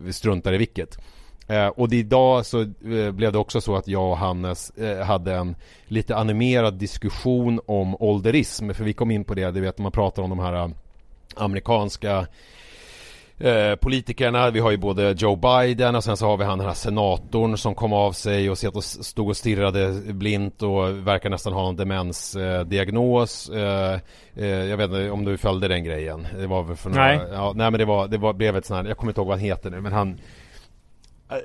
[0.03, 0.97] vi struntar i vilket.
[1.49, 5.33] Eh, och idag så eh, blev det också så att jag och Hannes eh, hade
[5.33, 5.55] en
[5.87, 8.73] lite animerad diskussion om ålderism.
[8.73, 10.69] För vi kom in på det, du vet man pratar om de här eh,
[11.35, 12.27] amerikanska
[13.39, 14.49] eh, politikerna.
[14.49, 17.57] Vi har ju både Joe Biden och sen så har vi han den här senatorn
[17.57, 23.49] som kom av sig och stod och stirrade blint och verkar nästan ha en demensdiagnos.
[23.49, 23.99] Eh,
[24.45, 26.27] jag vet inte om du följde den grejen.
[26.37, 27.19] Det var väl för några, Nej.
[27.31, 29.27] Ja, nej men det var, det var, blev ett sånt här, jag kommer inte ihåg
[29.27, 30.19] vad han heter nu men han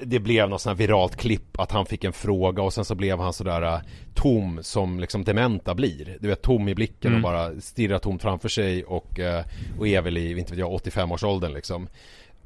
[0.02, 2.94] det blev något sånt här viralt klipp att han fick en fråga och sen så
[2.94, 3.80] blev han sådär uh,
[4.14, 6.16] tom som liksom dementa blir.
[6.20, 7.24] Du vet tom i blicken mm.
[7.24, 9.40] och bara stirrar tomt framför sig och, uh,
[9.78, 11.88] och är väl i, inte vet jag, 85-årsåldern liksom.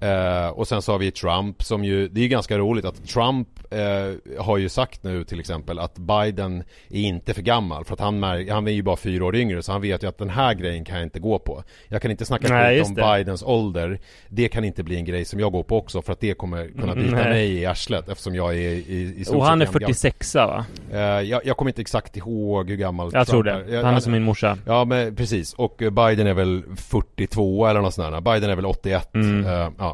[0.02, 3.08] Uh, och sen så har vi Trump som ju, det är ju ganska roligt att
[3.08, 7.94] Trump uh, har ju sagt nu till exempel att Biden är inte för gammal för
[7.94, 10.30] att han, han är ju bara fyra år yngre så han vet ju att den
[10.30, 11.62] här grejen kan jag inte gå på.
[11.88, 13.16] Jag kan inte snacka Nej, om det.
[13.16, 13.98] Bidens ålder.
[14.28, 16.68] Det kan inte bli en grej som jag går på också för att det kommer
[16.68, 20.34] kunna bita mm, mig i arslet eftersom jag är i, i Och han är 46
[20.34, 20.64] va?
[20.92, 23.76] Uh, jag, jag, kommer inte exakt ihåg hur gammal Jag Trump tror det.
[23.76, 23.82] Är.
[23.82, 24.58] Han är som min morsa.
[24.66, 28.20] Ja men precis och Biden är väl 42 eller något sånt där.
[28.20, 29.14] Biden är väl 81.
[29.14, 29.72] Mm.
[29.78, 29.87] ja.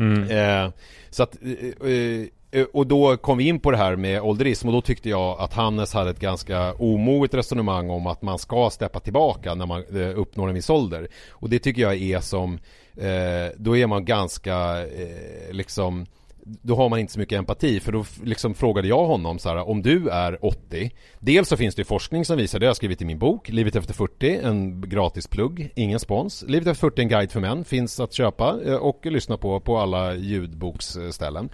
[0.00, 0.22] Mm.
[0.22, 0.72] Eh,
[1.10, 4.72] så att, eh, eh, och då kom vi in på det här med ålderism och
[4.72, 9.00] då tyckte jag att Hannes hade ett ganska omoget resonemang om att man ska steppa
[9.00, 11.08] tillbaka när man eh, uppnår en viss ålder.
[11.30, 12.58] Och det tycker jag är som,
[12.96, 16.06] eh, då är man ganska eh, liksom
[16.44, 19.68] då har man inte så mycket empati för då liksom frågade jag honom så här,
[19.68, 23.02] om du är 80 Dels så finns det forskning som visar det, jag har skrivit
[23.02, 26.44] i min bok Livet efter 40, en gratis plugg, ingen spons.
[26.48, 29.78] Livet efter 40, en guide för män, finns att köpa eh, och lyssna på på
[29.78, 31.50] alla ljudboksställen.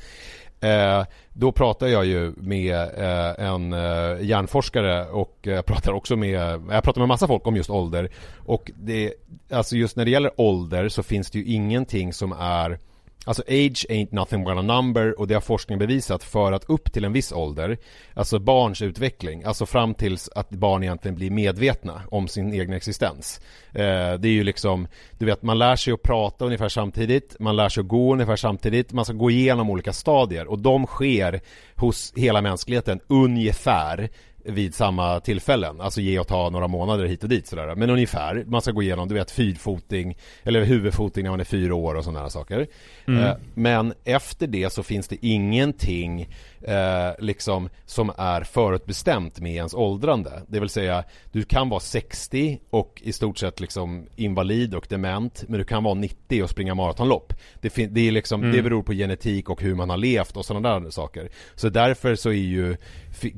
[0.60, 6.16] Eh, då pratar jag ju med eh, en eh, hjärnforskare och eh, jag pratar också
[6.16, 8.10] med, jag pratar med massa folk om just ålder.
[8.36, 9.12] Och det,
[9.50, 12.78] alltså just när det gäller ålder så finns det ju ingenting som är
[13.26, 16.92] Alltså age ain't nothing but a number och det har forskningen bevisat för att upp
[16.92, 17.78] till en viss ålder
[18.14, 23.40] Alltså barns utveckling, alltså fram tills att barn egentligen blir medvetna om sin egen existens.
[23.72, 27.56] Eh, Det är ju liksom, du vet man lär sig att prata ungefär samtidigt Man
[27.56, 31.40] lär sig att gå ungefär samtidigt Man ska gå igenom olika stadier och de sker
[31.74, 34.08] hos hela mänskligheten ungefär
[34.48, 35.80] vid samma tillfällen.
[35.80, 37.74] Alltså ge och ta några månader hit och dit sådär.
[37.74, 38.44] Men ungefär.
[38.46, 42.04] Man ska gå igenom, du vet, fyrfoting eller huvudfoting när man är fyra år och
[42.04, 42.66] sådana saker.
[43.06, 43.24] Mm.
[43.24, 46.28] Eh, men efter det så finns det ingenting
[46.62, 50.42] eh, liksom som är förutbestämt med ens åldrande.
[50.48, 55.44] Det vill säga, du kan vara 60 och i stort sett liksom invalid och dement,
[55.48, 57.32] men du kan vara 90 och springa maratonlopp.
[57.60, 58.56] Det, det, är liksom, mm.
[58.56, 61.28] det beror på genetik och hur man har levt och sådana där saker.
[61.54, 62.76] Så därför så är ju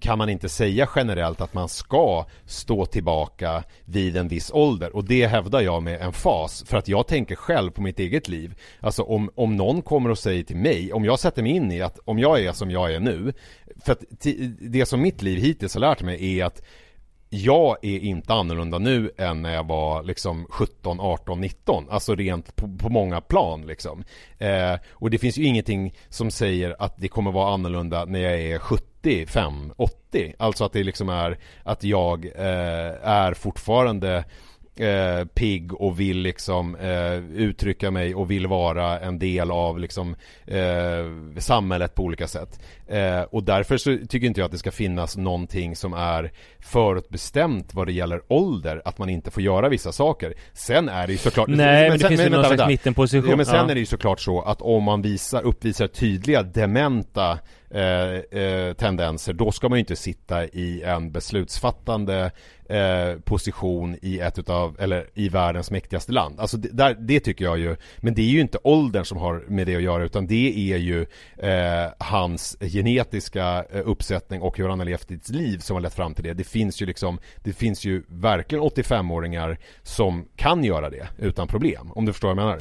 [0.01, 5.05] kan man inte säga generellt att man ska stå tillbaka vid en viss ålder och
[5.05, 8.55] det hävdar jag med en fas för att jag tänker själv på mitt eget liv
[8.81, 11.83] alltså om, om någon kommer och säger till mig om jag sätter mig in i
[11.83, 13.08] att om jag är som jag är nu
[13.85, 14.05] för att
[14.61, 16.63] det som mitt liv hittills har lärt mig är att
[17.31, 22.57] jag är inte annorlunda nu än när jag var liksom 17, 18, 19 Alltså rent
[22.57, 24.05] på, på många plan liksom.
[24.39, 28.41] Eh, Och det finns ju ingenting som säger att det kommer vara annorlunda när jag
[28.41, 34.25] är 75, 80 Alltså att det liksom är att jag eh, är fortfarande
[34.81, 40.17] eh, pigg och vill liksom eh, uttrycka mig och vill vara en del av liksom
[40.47, 42.61] eh, samhället på olika sätt.
[42.87, 47.75] Eh, och därför så tycker inte jag att det ska finnas någonting som är förutbestämt
[47.75, 50.35] vad det gäller ålder, att man inte får göra vissa saker.
[50.53, 51.49] Sen är det ju såklart...
[51.49, 53.31] Nej, men, men det finns ju någon slags mittenposition.
[53.31, 53.71] Ja, men sen ja.
[53.71, 57.39] är det ju såklart så att om man visar, uppvisar tydliga dementa
[57.71, 62.31] eh, eh, tendenser, då ska man ju inte sitta i en beslutsfattande
[62.69, 66.41] eh, position i ett utav, eller i världens mäktigaste land.
[66.41, 69.45] Alltså det, där, det tycker jag ju, men det är ju inte åldern som har
[69.49, 71.07] med det att göra utan det är ju
[71.37, 75.95] eh, hans genetiska eh, uppsättning och hur han har levt sitt liv som har lett
[75.95, 76.35] fram till det.
[76.35, 81.93] Det finns ju liksom, det finns ju verkligen 85-åringar som kan göra det utan problem,
[81.93, 82.61] om du förstår vad jag menar.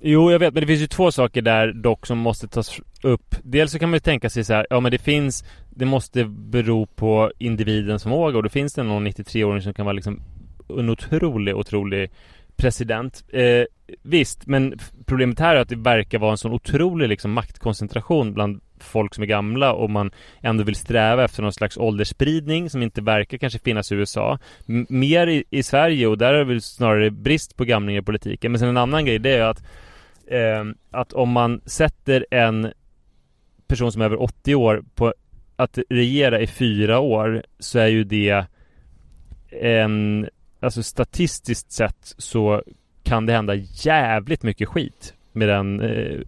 [0.00, 3.34] Jo, jag vet, men det finns ju två saker där dock som måste tas upp.
[3.42, 6.24] Dels så kan man ju tänka sig så här, ja men det finns, det måste
[6.24, 10.22] bero på individens förmåga och då finns det någon 93-åring som kan vara liksom
[10.68, 12.10] en otrolig, otrolig
[12.56, 13.24] president.
[13.32, 13.64] Eh,
[14.02, 18.60] visst, men problemet här är att det verkar vara en sån otrolig liksom maktkoncentration bland
[18.80, 20.10] folk som är gamla och man
[20.40, 24.38] ändå vill sträva efter någon slags åldersspridning som inte verkar kanske finnas i USA.
[24.68, 28.04] M mer i, i, Sverige och där är det väl snarare brist på gamlingar i
[28.04, 28.52] politiken.
[28.52, 29.62] Men sen en annan grej det är att
[30.26, 32.72] eh, att om man sätter en
[33.66, 35.14] person som är över 80 år på
[35.56, 38.44] att regera i fyra år så är ju det
[39.50, 40.28] en
[40.60, 42.62] Alltså statistiskt sett så
[43.02, 46.20] kan det hända jävligt mycket skit med den eh,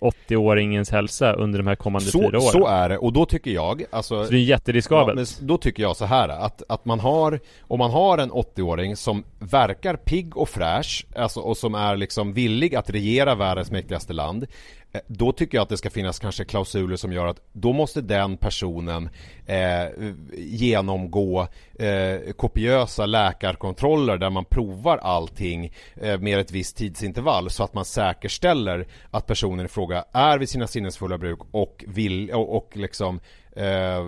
[0.00, 2.52] 80-åringens hälsa under de här kommande så, fyra åren.
[2.52, 5.36] Så är det och då tycker jag alltså, Så det är jätteriskabelt.
[5.40, 8.96] Ja, då tycker jag så här att, att man har Om man har en 80-åring
[8.96, 14.12] som verkar pigg och fräsch Alltså och som är liksom villig att regera världens mäktigaste
[14.12, 14.46] land
[14.92, 18.00] Eh, då tycker jag att det ska finnas kanske klausuler som gör att då måste
[18.00, 19.08] den personen
[19.46, 27.64] eh, genomgå eh, kopiösa läkarkontroller där man provar allting eh, med ett visst tidsintervall så
[27.64, 32.56] att man säkerställer att personen i fråga är vid sina sinnesfulla bruk och vill och,
[32.56, 33.20] och liksom
[33.56, 34.04] eh,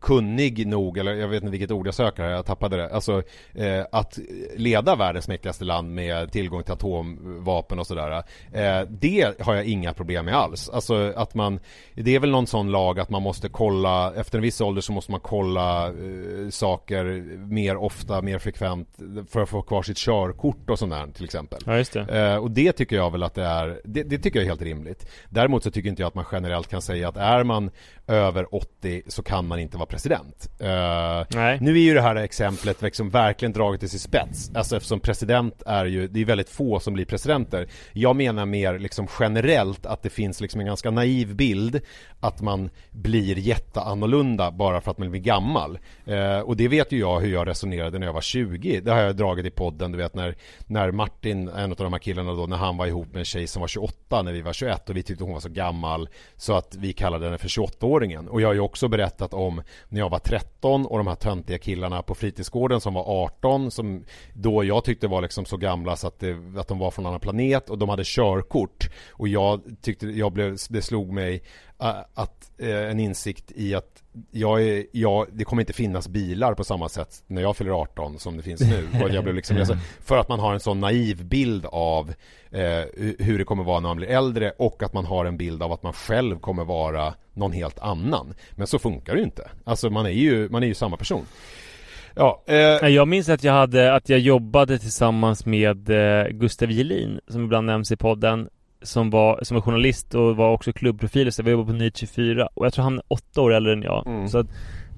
[0.00, 2.94] kunnig nog, eller jag vet inte vilket ord jag söker här, jag tappade det.
[2.94, 3.22] Alltså
[3.54, 4.18] eh, att
[4.56, 8.22] leda världens mäktigaste land med tillgång till atomvapen och sådär.
[8.52, 10.68] Eh, det har jag inga problem med alls.
[10.68, 11.60] Alltså att man,
[11.94, 14.92] det är väl någon sån lag att man måste kolla, efter en viss ålder så
[14.92, 17.04] måste man kolla eh, saker
[17.36, 18.88] mer ofta, mer frekvent
[19.28, 21.58] för att få kvar sitt körkort och sånt där till exempel.
[21.66, 22.30] Ja, just det.
[22.30, 24.62] Eh, och det tycker jag väl att det är, det, det tycker jag är helt
[24.62, 25.06] rimligt.
[25.28, 27.70] Däremot så tycker inte jag att man generellt kan säga att är man
[28.06, 30.50] över 80 så kan man inte vara president.
[30.60, 34.50] Uh, nu är ju det här exemplet liksom verkligen draget till sin spets.
[34.54, 37.68] Alltså eftersom president är ju, det är väldigt få som blir presidenter.
[37.92, 41.80] Jag menar mer liksom generellt att det finns liksom en ganska naiv bild
[42.20, 45.78] att man blir jätteannorlunda bara för att man blir gammal.
[46.08, 48.80] Uh, och det vet ju jag hur jag resonerade när jag var 20.
[48.80, 50.34] Det har jag dragit i podden, du vet när,
[50.66, 53.46] när Martin, en av de här killarna då, när han var ihop med en tjej
[53.46, 56.52] som var 28 när vi var 21 och vi tyckte hon var så gammal så
[56.56, 57.86] att vi kallade henne för 28
[58.28, 61.58] och jag har ju också berättat om när jag var 13 och de här töntiga
[61.58, 64.04] killarna på fritidsgården som var 18 som
[64.34, 67.08] då jag tyckte var liksom så gamla så att, det, att de var från en
[67.08, 68.90] annan planet och de hade körkort.
[69.10, 71.42] Och jag tyckte, jag blev, det slog mig
[71.80, 76.54] äh, att eh, en insikt i att jag är, jag, det kommer inte finnas bilar
[76.54, 78.88] på samma sätt när jag fyller 18 som det finns nu.
[79.02, 82.14] Och jag blev liksom, alltså, för att man har en sån naiv bild av
[82.50, 82.84] eh,
[83.18, 85.72] hur det kommer vara när man blir äldre och att man har en bild av
[85.72, 88.34] att man själv kommer vara någon helt annan.
[88.50, 89.50] Men så funkar det ju inte.
[89.64, 91.26] Alltså man är ju, man är ju samma person.
[92.14, 92.88] Ja, eh...
[92.88, 97.66] Jag minns att jag hade, att jag jobbade tillsammans med eh, Gustav Gelin som ibland
[97.66, 98.48] nämns i podden
[98.82, 102.48] som var, som var journalist och var också klubbprofil så vi jobbade på Nytt 24
[102.54, 104.06] och jag tror han är åtta år äldre än jag.
[104.06, 104.28] Mm.
[104.28, 104.46] Så att,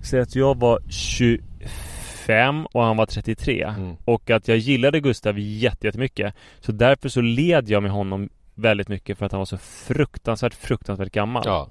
[0.02, 3.96] säg att jag var 25 och han var 33 mm.
[4.04, 6.34] och att jag gillade Gustav jättemycket.
[6.60, 10.54] Så därför så led jag med honom väldigt mycket för att han var så fruktansvärt,
[10.54, 11.42] fruktansvärt gammal.
[11.46, 11.68] Ja.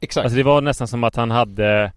[0.00, 0.24] Exakt.
[0.24, 1.92] Alltså det var nästan som att han hade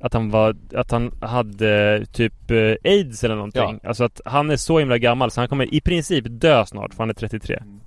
[0.00, 3.80] att han var, att han hade typ eh, aids eller någonting.
[3.82, 3.88] Ja.
[3.88, 7.02] Alltså att han är så himla gammal så han kommer i princip dö snart för
[7.02, 7.56] han är 33.
[7.56, 7.80] Mm.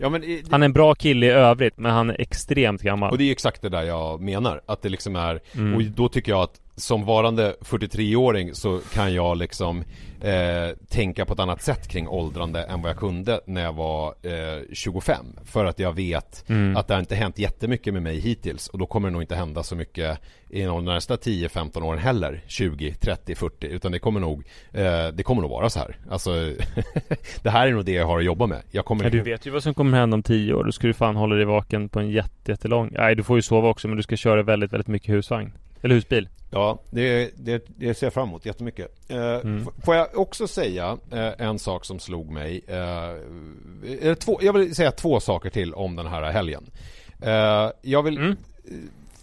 [0.00, 0.50] Ja, men det...
[0.50, 3.10] Han är en bra kille i övrigt men han är extremt gammal.
[3.10, 4.60] Och det är exakt det där jag menar.
[4.66, 5.74] Att det liksom är, mm.
[5.74, 9.84] och då tycker jag att som varande 43-åring så kan jag liksom
[10.20, 14.14] eh, tänka på ett annat sätt kring åldrande än vad jag kunde när jag var
[14.22, 15.26] eh, 25.
[15.44, 16.76] För att jag vet mm.
[16.76, 19.36] att det har inte hänt jättemycket med mig hittills och då kommer det nog inte
[19.36, 20.18] hända så mycket
[20.50, 22.40] i de nästa 10-15 åren heller.
[22.46, 25.96] 20, 30, 40 utan det kommer nog eh, det kommer nog vara så här.
[26.10, 26.30] Alltså
[27.42, 28.62] det här är nog det jag har att jobba med.
[28.70, 30.64] Jag kommer ja, Du vet ju vad som kommer hända om 10 år.
[30.64, 33.68] Då ska du fan hålla dig vaken på en jättelång Nej du får ju sova
[33.68, 35.52] också men du ska köra väldigt, väldigt mycket husvagn.
[35.82, 36.28] Eller husbil.
[36.50, 38.88] Ja, det, det, det ser jag fram emot jättemycket.
[39.08, 39.66] Eh, mm.
[39.84, 42.64] Får jag också säga eh, en sak som slog mig.
[42.66, 46.70] Eh, två, jag vill säga två saker till om den här helgen.
[47.22, 48.18] Eh, jag vill...
[48.18, 48.36] Mm.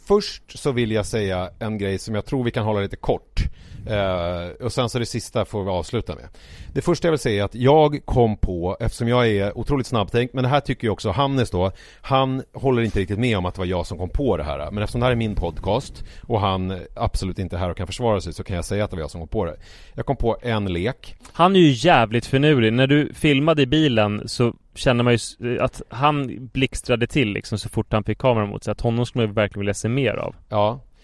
[0.06, 3.42] Först så vill jag säga en grej som jag tror vi kan hålla lite kort.
[3.90, 6.26] Uh, och sen så det sista får vi avsluta med.
[6.74, 10.34] Det första jag vill säga är att jag kom på, eftersom jag är otroligt snabbtänkt,
[10.34, 11.72] men det här tycker ju också Hannes då,
[12.02, 14.72] han håller inte riktigt med om att det var jag som kom på det här.
[14.72, 17.88] Men eftersom det här är min podcast och han absolut inte är här och kan
[17.88, 19.56] försvara sig så kan jag säga att det var jag som kom på det.
[19.94, 21.16] Jag kom på en lek.
[21.34, 22.74] Han är ju jävligt finurlig.
[22.74, 27.70] När du filmade i bilen så känner man ju att han blixtrade till liksom så
[27.70, 28.72] fort han fick kameran mot sig.
[28.72, 30.36] Att honom skulle man verkligen vilja se mer av.
[30.50, 30.97] Ja, Eh,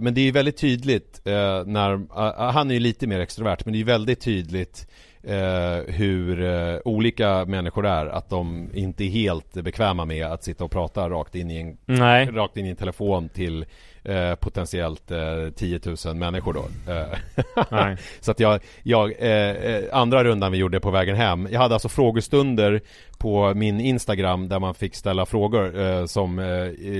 [0.00, 3.64] men det är ju väldigt tydligt eh, när, eh, han är ju lite mer extrovert
[3.64, 4.86] men det är väldigt tydligt
[5.86, 11.10] hur olika människor är att de inte är helt bekväma med att sitta och prata
[11.10, 12.26] rakt in i en, Nej.
[12.26, 13.66] Rakt in i en telefon till
[14.08, 16.92] eh, potentiellt eh, 10 000 människor då.
[16.92, 21.74] Eh, så att jag, jag eh, andra rundan vi gjorde på vägen hem, jag hade
[21.74, 22.80] alltså frågestunder
[23.18, 26.44] på min Instagram där man fick ställa frågor eh, som eh,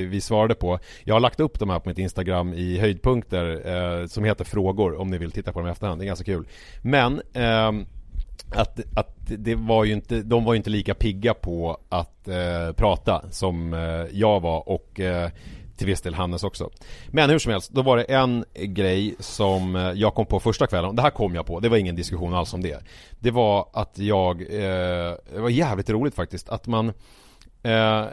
[0.09, 0.79] vi svarade på.
[1.05, 5.01] Jag har lagt upp de här på mitt Instagram i höjdpunkter eh, som heter frågor
[5.01, 6.01] om ni vill titta på dem i efterhand.
[6.01, 6.47] Det är ganska kul.
[6.83, 7.87] Men ehm,
[8.51, 12.73] att, att det var ju inte, de var ju inte lika pigga på att eh,
[12.77, 15.31] prata som eh, jag var och eh,
[15.77, 16.71] till viss del Hannes också.
[17.09, 20.67] Men hur som helst, då var det en grej som eh, jag kom på första
[20.67, 20.97] kvällen.
[20.97, 22.83] Det här kom jag på, det var ingen diskussion alls om det.
[23.19, 26.93] Det var att jag, eh, det var jävligt roligt faktiskt, att man
[27.63, 28.07] eh, eh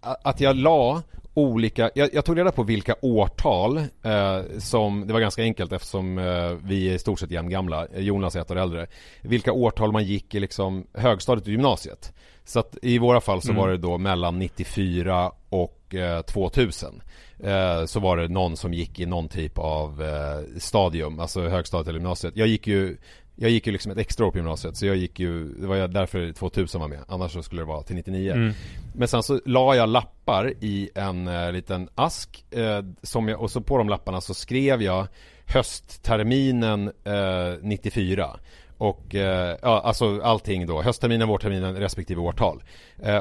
[0.00, 1.02] att jag la
[1.34, 6.18] olika, jag, jag, tog reda på vilka årtal eh, som, det var ganska enkelt eftersom
[6.18, 8.86] eh, vi är i stort sett jämngamla, eh, Jonas är ett år äldre.
[9.22, 12.12] Vilka årtal man gick i liksom högstadiet och gymnasiet.
[12.44, 13.62] Så att i våra fall så mm.
[13.62, 17.02] var det då mellan 94 och eh, 2000.
[17.38, 21.88] Eh, så var det någon som gick i någon typ av eh, stadium, alltså högstadiet
[21.88, 22.36] eller gymnasiet.
[22.36, 22.96] Jag gick ju
[23.36, 25.88] jag gick ju liksom ett extra år på gymnasiet så jag gick ju, det var
[25.88, 28.54] därför 2000 var med, annars så skulle det vara till 99 mm.
[28.94, 33.50] Men sen så la jag lappar i en uh, liten ask uh, som jag, och
[33.50, 35.06] så på de lapparna så skrev jag
[35.46, 38.36] höstterminen uh, 94
[38.84, 42.62] och ja, alltså allting då, höstterminen, vårterminen respektive årtal.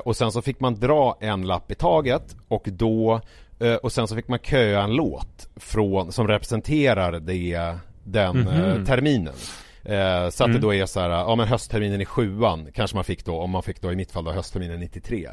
[0.03, 3.22] och sen så fick man dra en lapp i taget och då
[3.82, 8.86] och sen så fick man köa en låt från, som representerar det, den mm -hmm.
[8.86, 9.34] terminen.
[9.86, 10.61] Eh, så att mm.
[10.61, 13.49] det då är så här, ja men höstterminen i sjuan kanske man fick då, om
[13.49, 15.28] man fick då i mitt fall då höstterminen 93.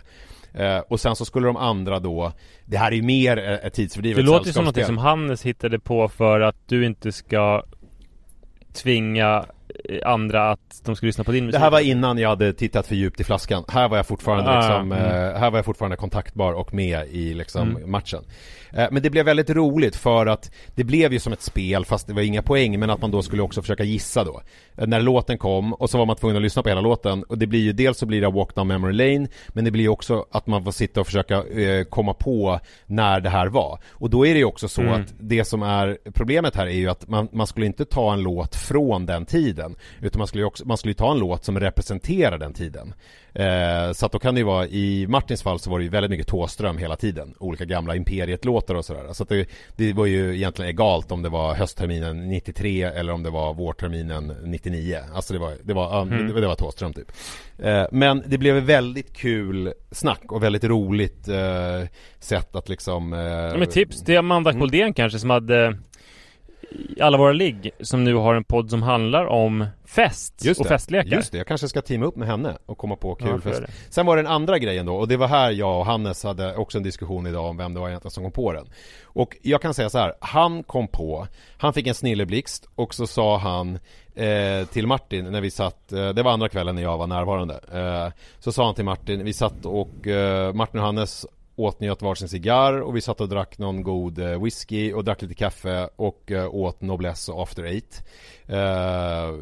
[0.54, 2.32] Eh, och sen så skulle de andra då,
[2.64, 4.16] det här är ju mer ett tidsfördriv.
[4.16, 7.64] Det låter som något som Hannes hittade på för att du inte ska
[8.72, 9.44] tvinga
[10.04, 11.58] andra att de skulle lyssna på din musik?
[11.58, 13.64] Det här var innan jag hade tittat för djupt i flaskan.
[13.68, 15.04] Här var jag fortfarande ah, liksom, mm.
[15.04, 17.90] eh, här var jag fortfarande kontaktbar och med i liksom mm.
[17.90, 18.24] matchen.
[18.72, 22.06] Eh, men det blev väldigt roligt för att det blev ju som ett spel fast
[22.06, 24.42] det var inga poäng men att man då skulle också försöka gissa då.
[24.76, 27.38] Eh, när låten kom och så var man tvungen att lyssna på hela låten och
[27.38, 29.88] det blir ju dels så blir det Walk Down Memory Lane men det blir ju
[29.88, 33.78] också att man får sitta och försöka eh, komma på när det här var.
[33.88, 35.00] Och då är det ju också så mm.
[35.00, 38.22] att det som är problemet här är ju att man, man skulle inte ta en
[38.22, 41.60] låt från den tiden utan man skulle ju också, man skulle ta en låt som
[41.60, 42.94] representerar den tiden.
[43.34, 45.90] Eh, så att då kan det ju vara, i Martins fall så var det ju
[45.90, 47.34] väldigt mycket Tåström hela tiden.
[47.38, 49.12] Olika gamla Imperiet-låtar och sådär.
[49.12, 53.22] Så att det, det var ju egentligen egalt om det var höstterminen 93 eller om
[53.22, 54.98] det var vårterminen 99.
[55.14, 56.26] Alltså det var, det var, mm.
[56.26, 57.12] det, det var Tåström typ.
[57.58, 61.88] Eh, men det blev väldigt kul snack och väldigt roligt eh,
[62.20, 63.12] sätt att liksom...
[63.12, 64.60] Eh, ja, men tips till Amanda mm.
[64.60, 64.94] Koldén mm.
[64.94, 65.78] kanske som hade
[67.00, 71.16] alla våra ligg som nu har en podd som handlar om fest just och festlekar.
[71.16, 73.62] Just det, jag kanske ska teama upp med henne och komma på kul ja, fest.
[73.88, 76.56] Sen var det den andra grejen då och det var här jag och Hannes hade
[76.56, 78.66] också en diskussion idag om vem det var egentligen som kom på den.
[79.04, 81.26] Och jag kan säga så här, han kom på,
[81.58, 83.78] han fick en snilleblixt och så sa han
[84.14, 87.60] eh, till Martin när vi satt, eh, det var andra kvällen när jag var närvarande.
[87.72, 91.26] Eh, så sa han till Martin, vi satt och eh, Martin och Hannes
[91.60, 95.34] åtnjöt varsin cigarr och vi satt och drack någon god eh, whisky och drack lite
[95.34, 98.04] kaffe och uh, åt Noblesse och After Eight.
[98.48, 99.38] Uh,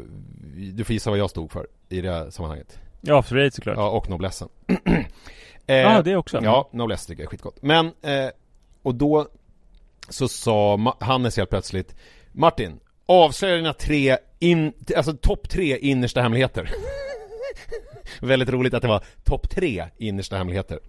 [0.73, 2.79] du får gissa vad jag stod för i det här sammanhanget.
[3.01, 3.77] Ja, After Eight såklart.
[3.77, 4.49] Ja, och Noblessen.
[5.65, 6.39] Ja, ah, det också.
[6.43, 7.57] Ja, Noblesse tycker jag är skitgott.
[7.61, 7.91] Men,
[8.81, 9.27] och då
[10.09, 11.95] så sa Hannes helt plötsligt
[12.31, 16.71] Martin, avslöja dina tre, in, alltså topp tre innersta hemligheter.
[18.21, 20.79] Väldigt roligt att det var topp tre innersta hemligheter.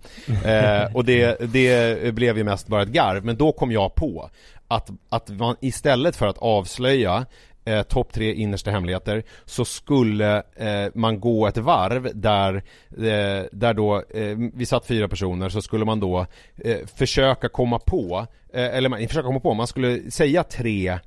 [0.44, 4.30] Eh, och det, det blev ju mest bara ett garv, men då kom jag på
[4.68, 7.26] att, att man istället för att avslöja
[7.64, 12.54] eh, topp tre innersta hemligheter så skulle eh, man gå ett varv där,
[12.90, 16.26] eh, där då eh, vi satt fyra personer så skulle man då
[16.64, 20.98] eh, försöka komma på, eh, eller man, försöka komma på, man skulle säga tre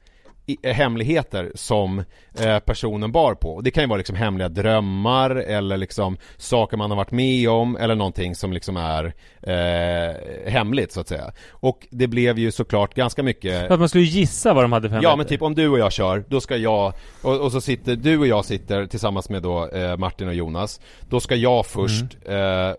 [0.63, 2.03] hemligheter som
[2.39, 3.61] eh, personen bar på.
[3.61, 7.77] Det kan ju vara liksom hemliga drömmar eller liksom saker man har varit med om
[7.77, 11.31] eller någonting som liksom är eh, hemligt så att säga.
[11.49, 14.93] Och det blev ju såklart ganska mycket Att man skulle gissa vad de hade för
[14.93, 15.11] hemligheter?
[15.11, 17.95] Ja men typ om du och jag kör, då ska jag och, och så sitter
[17.95, 22.17] du och jag sitter tillsammans med då eh, Martin och Jonas Då ska jag först
[22.25, 22.69] mm.
[22.69, 22.75] eh,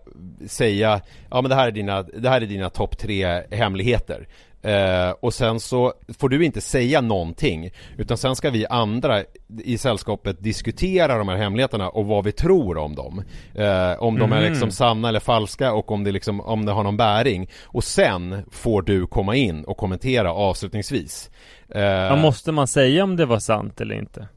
[0.47, 4.27] säga Ja men det här är dina, det här är dina topp tre hemligheter
[4.65, 9.23] Eh, och sen så får du inte säga någonting utan sen ska vi andra
[9.63, 13.23] i sällskapet diskutera de här hemligheterna och vad vi tror om dem.
[13.55, 14.49] Eh, om de är mhm.
[14.49, 17.49] liksom sanna eller falska och om det, liksom, om det har någon bäring.
[17.63, 21.29] Och sen får du komma in och kommentera avslutningsvis.
[21.69, 24.27] Eh, måste man säga om det var sant eller inte?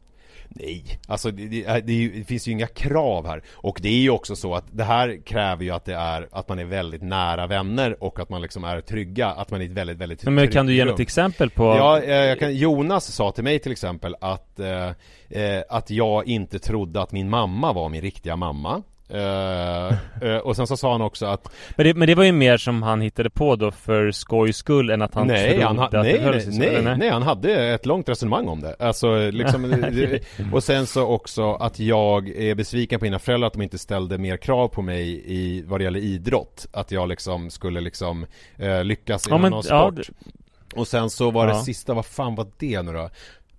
[0.49, 3.43] Nej, alltså det, det, det, finns ju inga krav här.
[3.55, 6.49] Och det är ju också så att det här kräver ju att det är Att
[6.49, 9.71] man är väldigt nära vänner och att man liksom är trygga Att man är ett
[9.71, 11.65] väldigt, väldigt Men kan du ge något exempel på?
[11.65, 14.89] Ja, eh, jag kan, Jonas sa till mig till exempel att eh,
[15.29, 18.83] eh, Att jag inte trodde att min mamma var min riktiga mamma
[19.15, 19.93] Uh,
[20.23, 22.57] uh, och sen så sa han också att men det, men det var ju mer
[22.57, 25.93] som han hittade på då för skojs skull än att han nej, trodde han att
[25.93, 29.75] nej, det nej, nej, nej, nej, han hade ett långt resonemang om det Alltså liksom
[30.53, 34.19] Och sen så också att jag är besviken på mina föräldrar att de inte ställde
[34.19, 38.27] mer krav på mig i vad det gäller idrott Att jag liksom skulle liksom
[38.63, 40.39] uh, lyckas inom ja, men, någon sport ja, det...
[40.75, 41.63] Och sen så var det ja.
[41.63, 43.11] sista, vad fan var det nu då?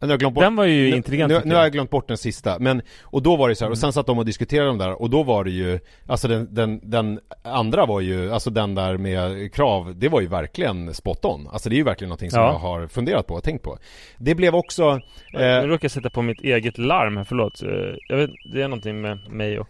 [0.01, 1.71] Nu har jag bort, Den var ju nu, intelligent, Nu, tycker nu har jag.
[1.71, 3.81] glömt bort den sista, men och då var det så här, och Mm.
[3.81, 6.79] sen satt de och diskuterade de där och då var det ju Alltså den, den,
[6.83, 11.47] den andra var ju, alltså den där med krav, det var ju verkligen spot on
[11.51, 12.51] Alltså det är ju verkligen någonting som Ja.
[12.51, 13.77] jag har funderat på och tänkt på
[14.17, 14.99] Det blev också
[15.33, 17.61] Nu eh, råkar jag sätta på mitt eget larm här, förlåt.
[17.63, 17.69] Eh,
[18.09, 19.69] Jag vet, det är någonting med mig och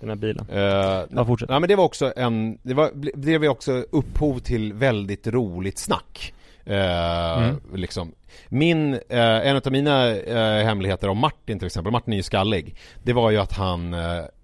[0.00, 0.46] den här bilen.
[0.52, 1.48] Eh, Ja, fortsätt.
[1.48, 5.78] Nej men det var också en, det var, det blev också upphov till väldigt roligt
[5.78, 6.32] snack.
[6.66, 7.56] Eh, Mm.
[7.74, 8.12] liksom.
[8.48, 12.76] Min, eh, en av mina eh, hemligheter om Martin till exempel, Martin är ju skallig.
[13.02, 13.96] Det var ju att han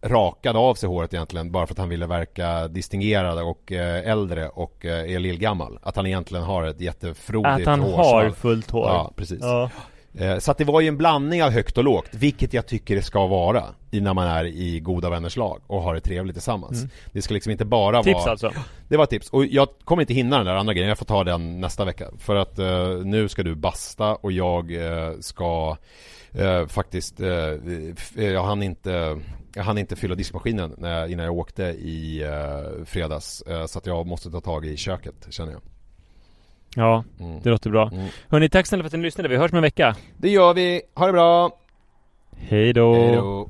[0.02, 4.84] rakade av sig håret egentligen bara för att han ville verka distingerad och äldre och
[4.84, 5.78] är lillgammal.
[5.82, 8.24] Att han egentligen har ett jättefrodigt Att han hårsvall.
[8.24, 8.86] har fullt hår.
[8.86, 9.38] Ja, precis.
[9.40, 9.70] Ja.
[10.14, 12.96] Eh, Så att det var ju en blandning av högt och lågt, vilket jag tycker
[12.96, 16.84] det ska vara när man är i goda vänners lag och har det trevligt tillsammans.
[17.12, 18.04] Det ska liksom inte bara Mm.
[18.04, 18.30] Tips vara...
[18.30, 18.52] alltså.
[18.88, 19.30] Det var tips.
[19.30, 22.08] Och jag kommer inte hinna den där andra grejen, jag får ta den nästa vecka.
[22.18, 25.76] För att eh, nu ska du basta och jag eh, ska
[26.32, 27.28] eh, faktiskt, eh,
[28.16, 29.20] eh, jag hann inte
[29.54, 30.72] jag hann inte fylla diskmaskinen
[31.08, 32.24] innan jag åkte i
[32.84, 33.42] fredags.
[33.66, 35.60] Så att jag måste ta tag i köket, känner jag.
[36.76, 37.40] Ja, Mm.
[37.42, 37.88] det låter bra.
[37.92, 38.08] Mm.
[38.30, 39.28] Hörni, tack snälla för att ni lyssnade.
[39.28, 39.96] Vi hörs om en vecka.
[40.18, 41.50] Det gör vi, ha det bra!
[42.36, 42.94] Hej då!
[42.94, 43.48] Hej då!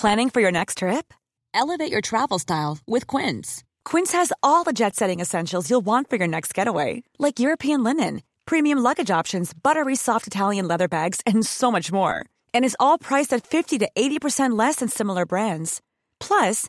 [0.00, 1.12] Planning for your next trip?
[1.54, 3.64] Elevate your travel style with Quince.
[3.84, 7.82] Quince has all the jet setting essentials you'll want for your next getaway, like European
[7.82, 12.24] linen, premium luggage options, buttery soft Italian leather bags, and so much more.
[12.54, 15.80] And is all priced at 50 to 80% less than similar brands.
[16.20, 16.68] Plus,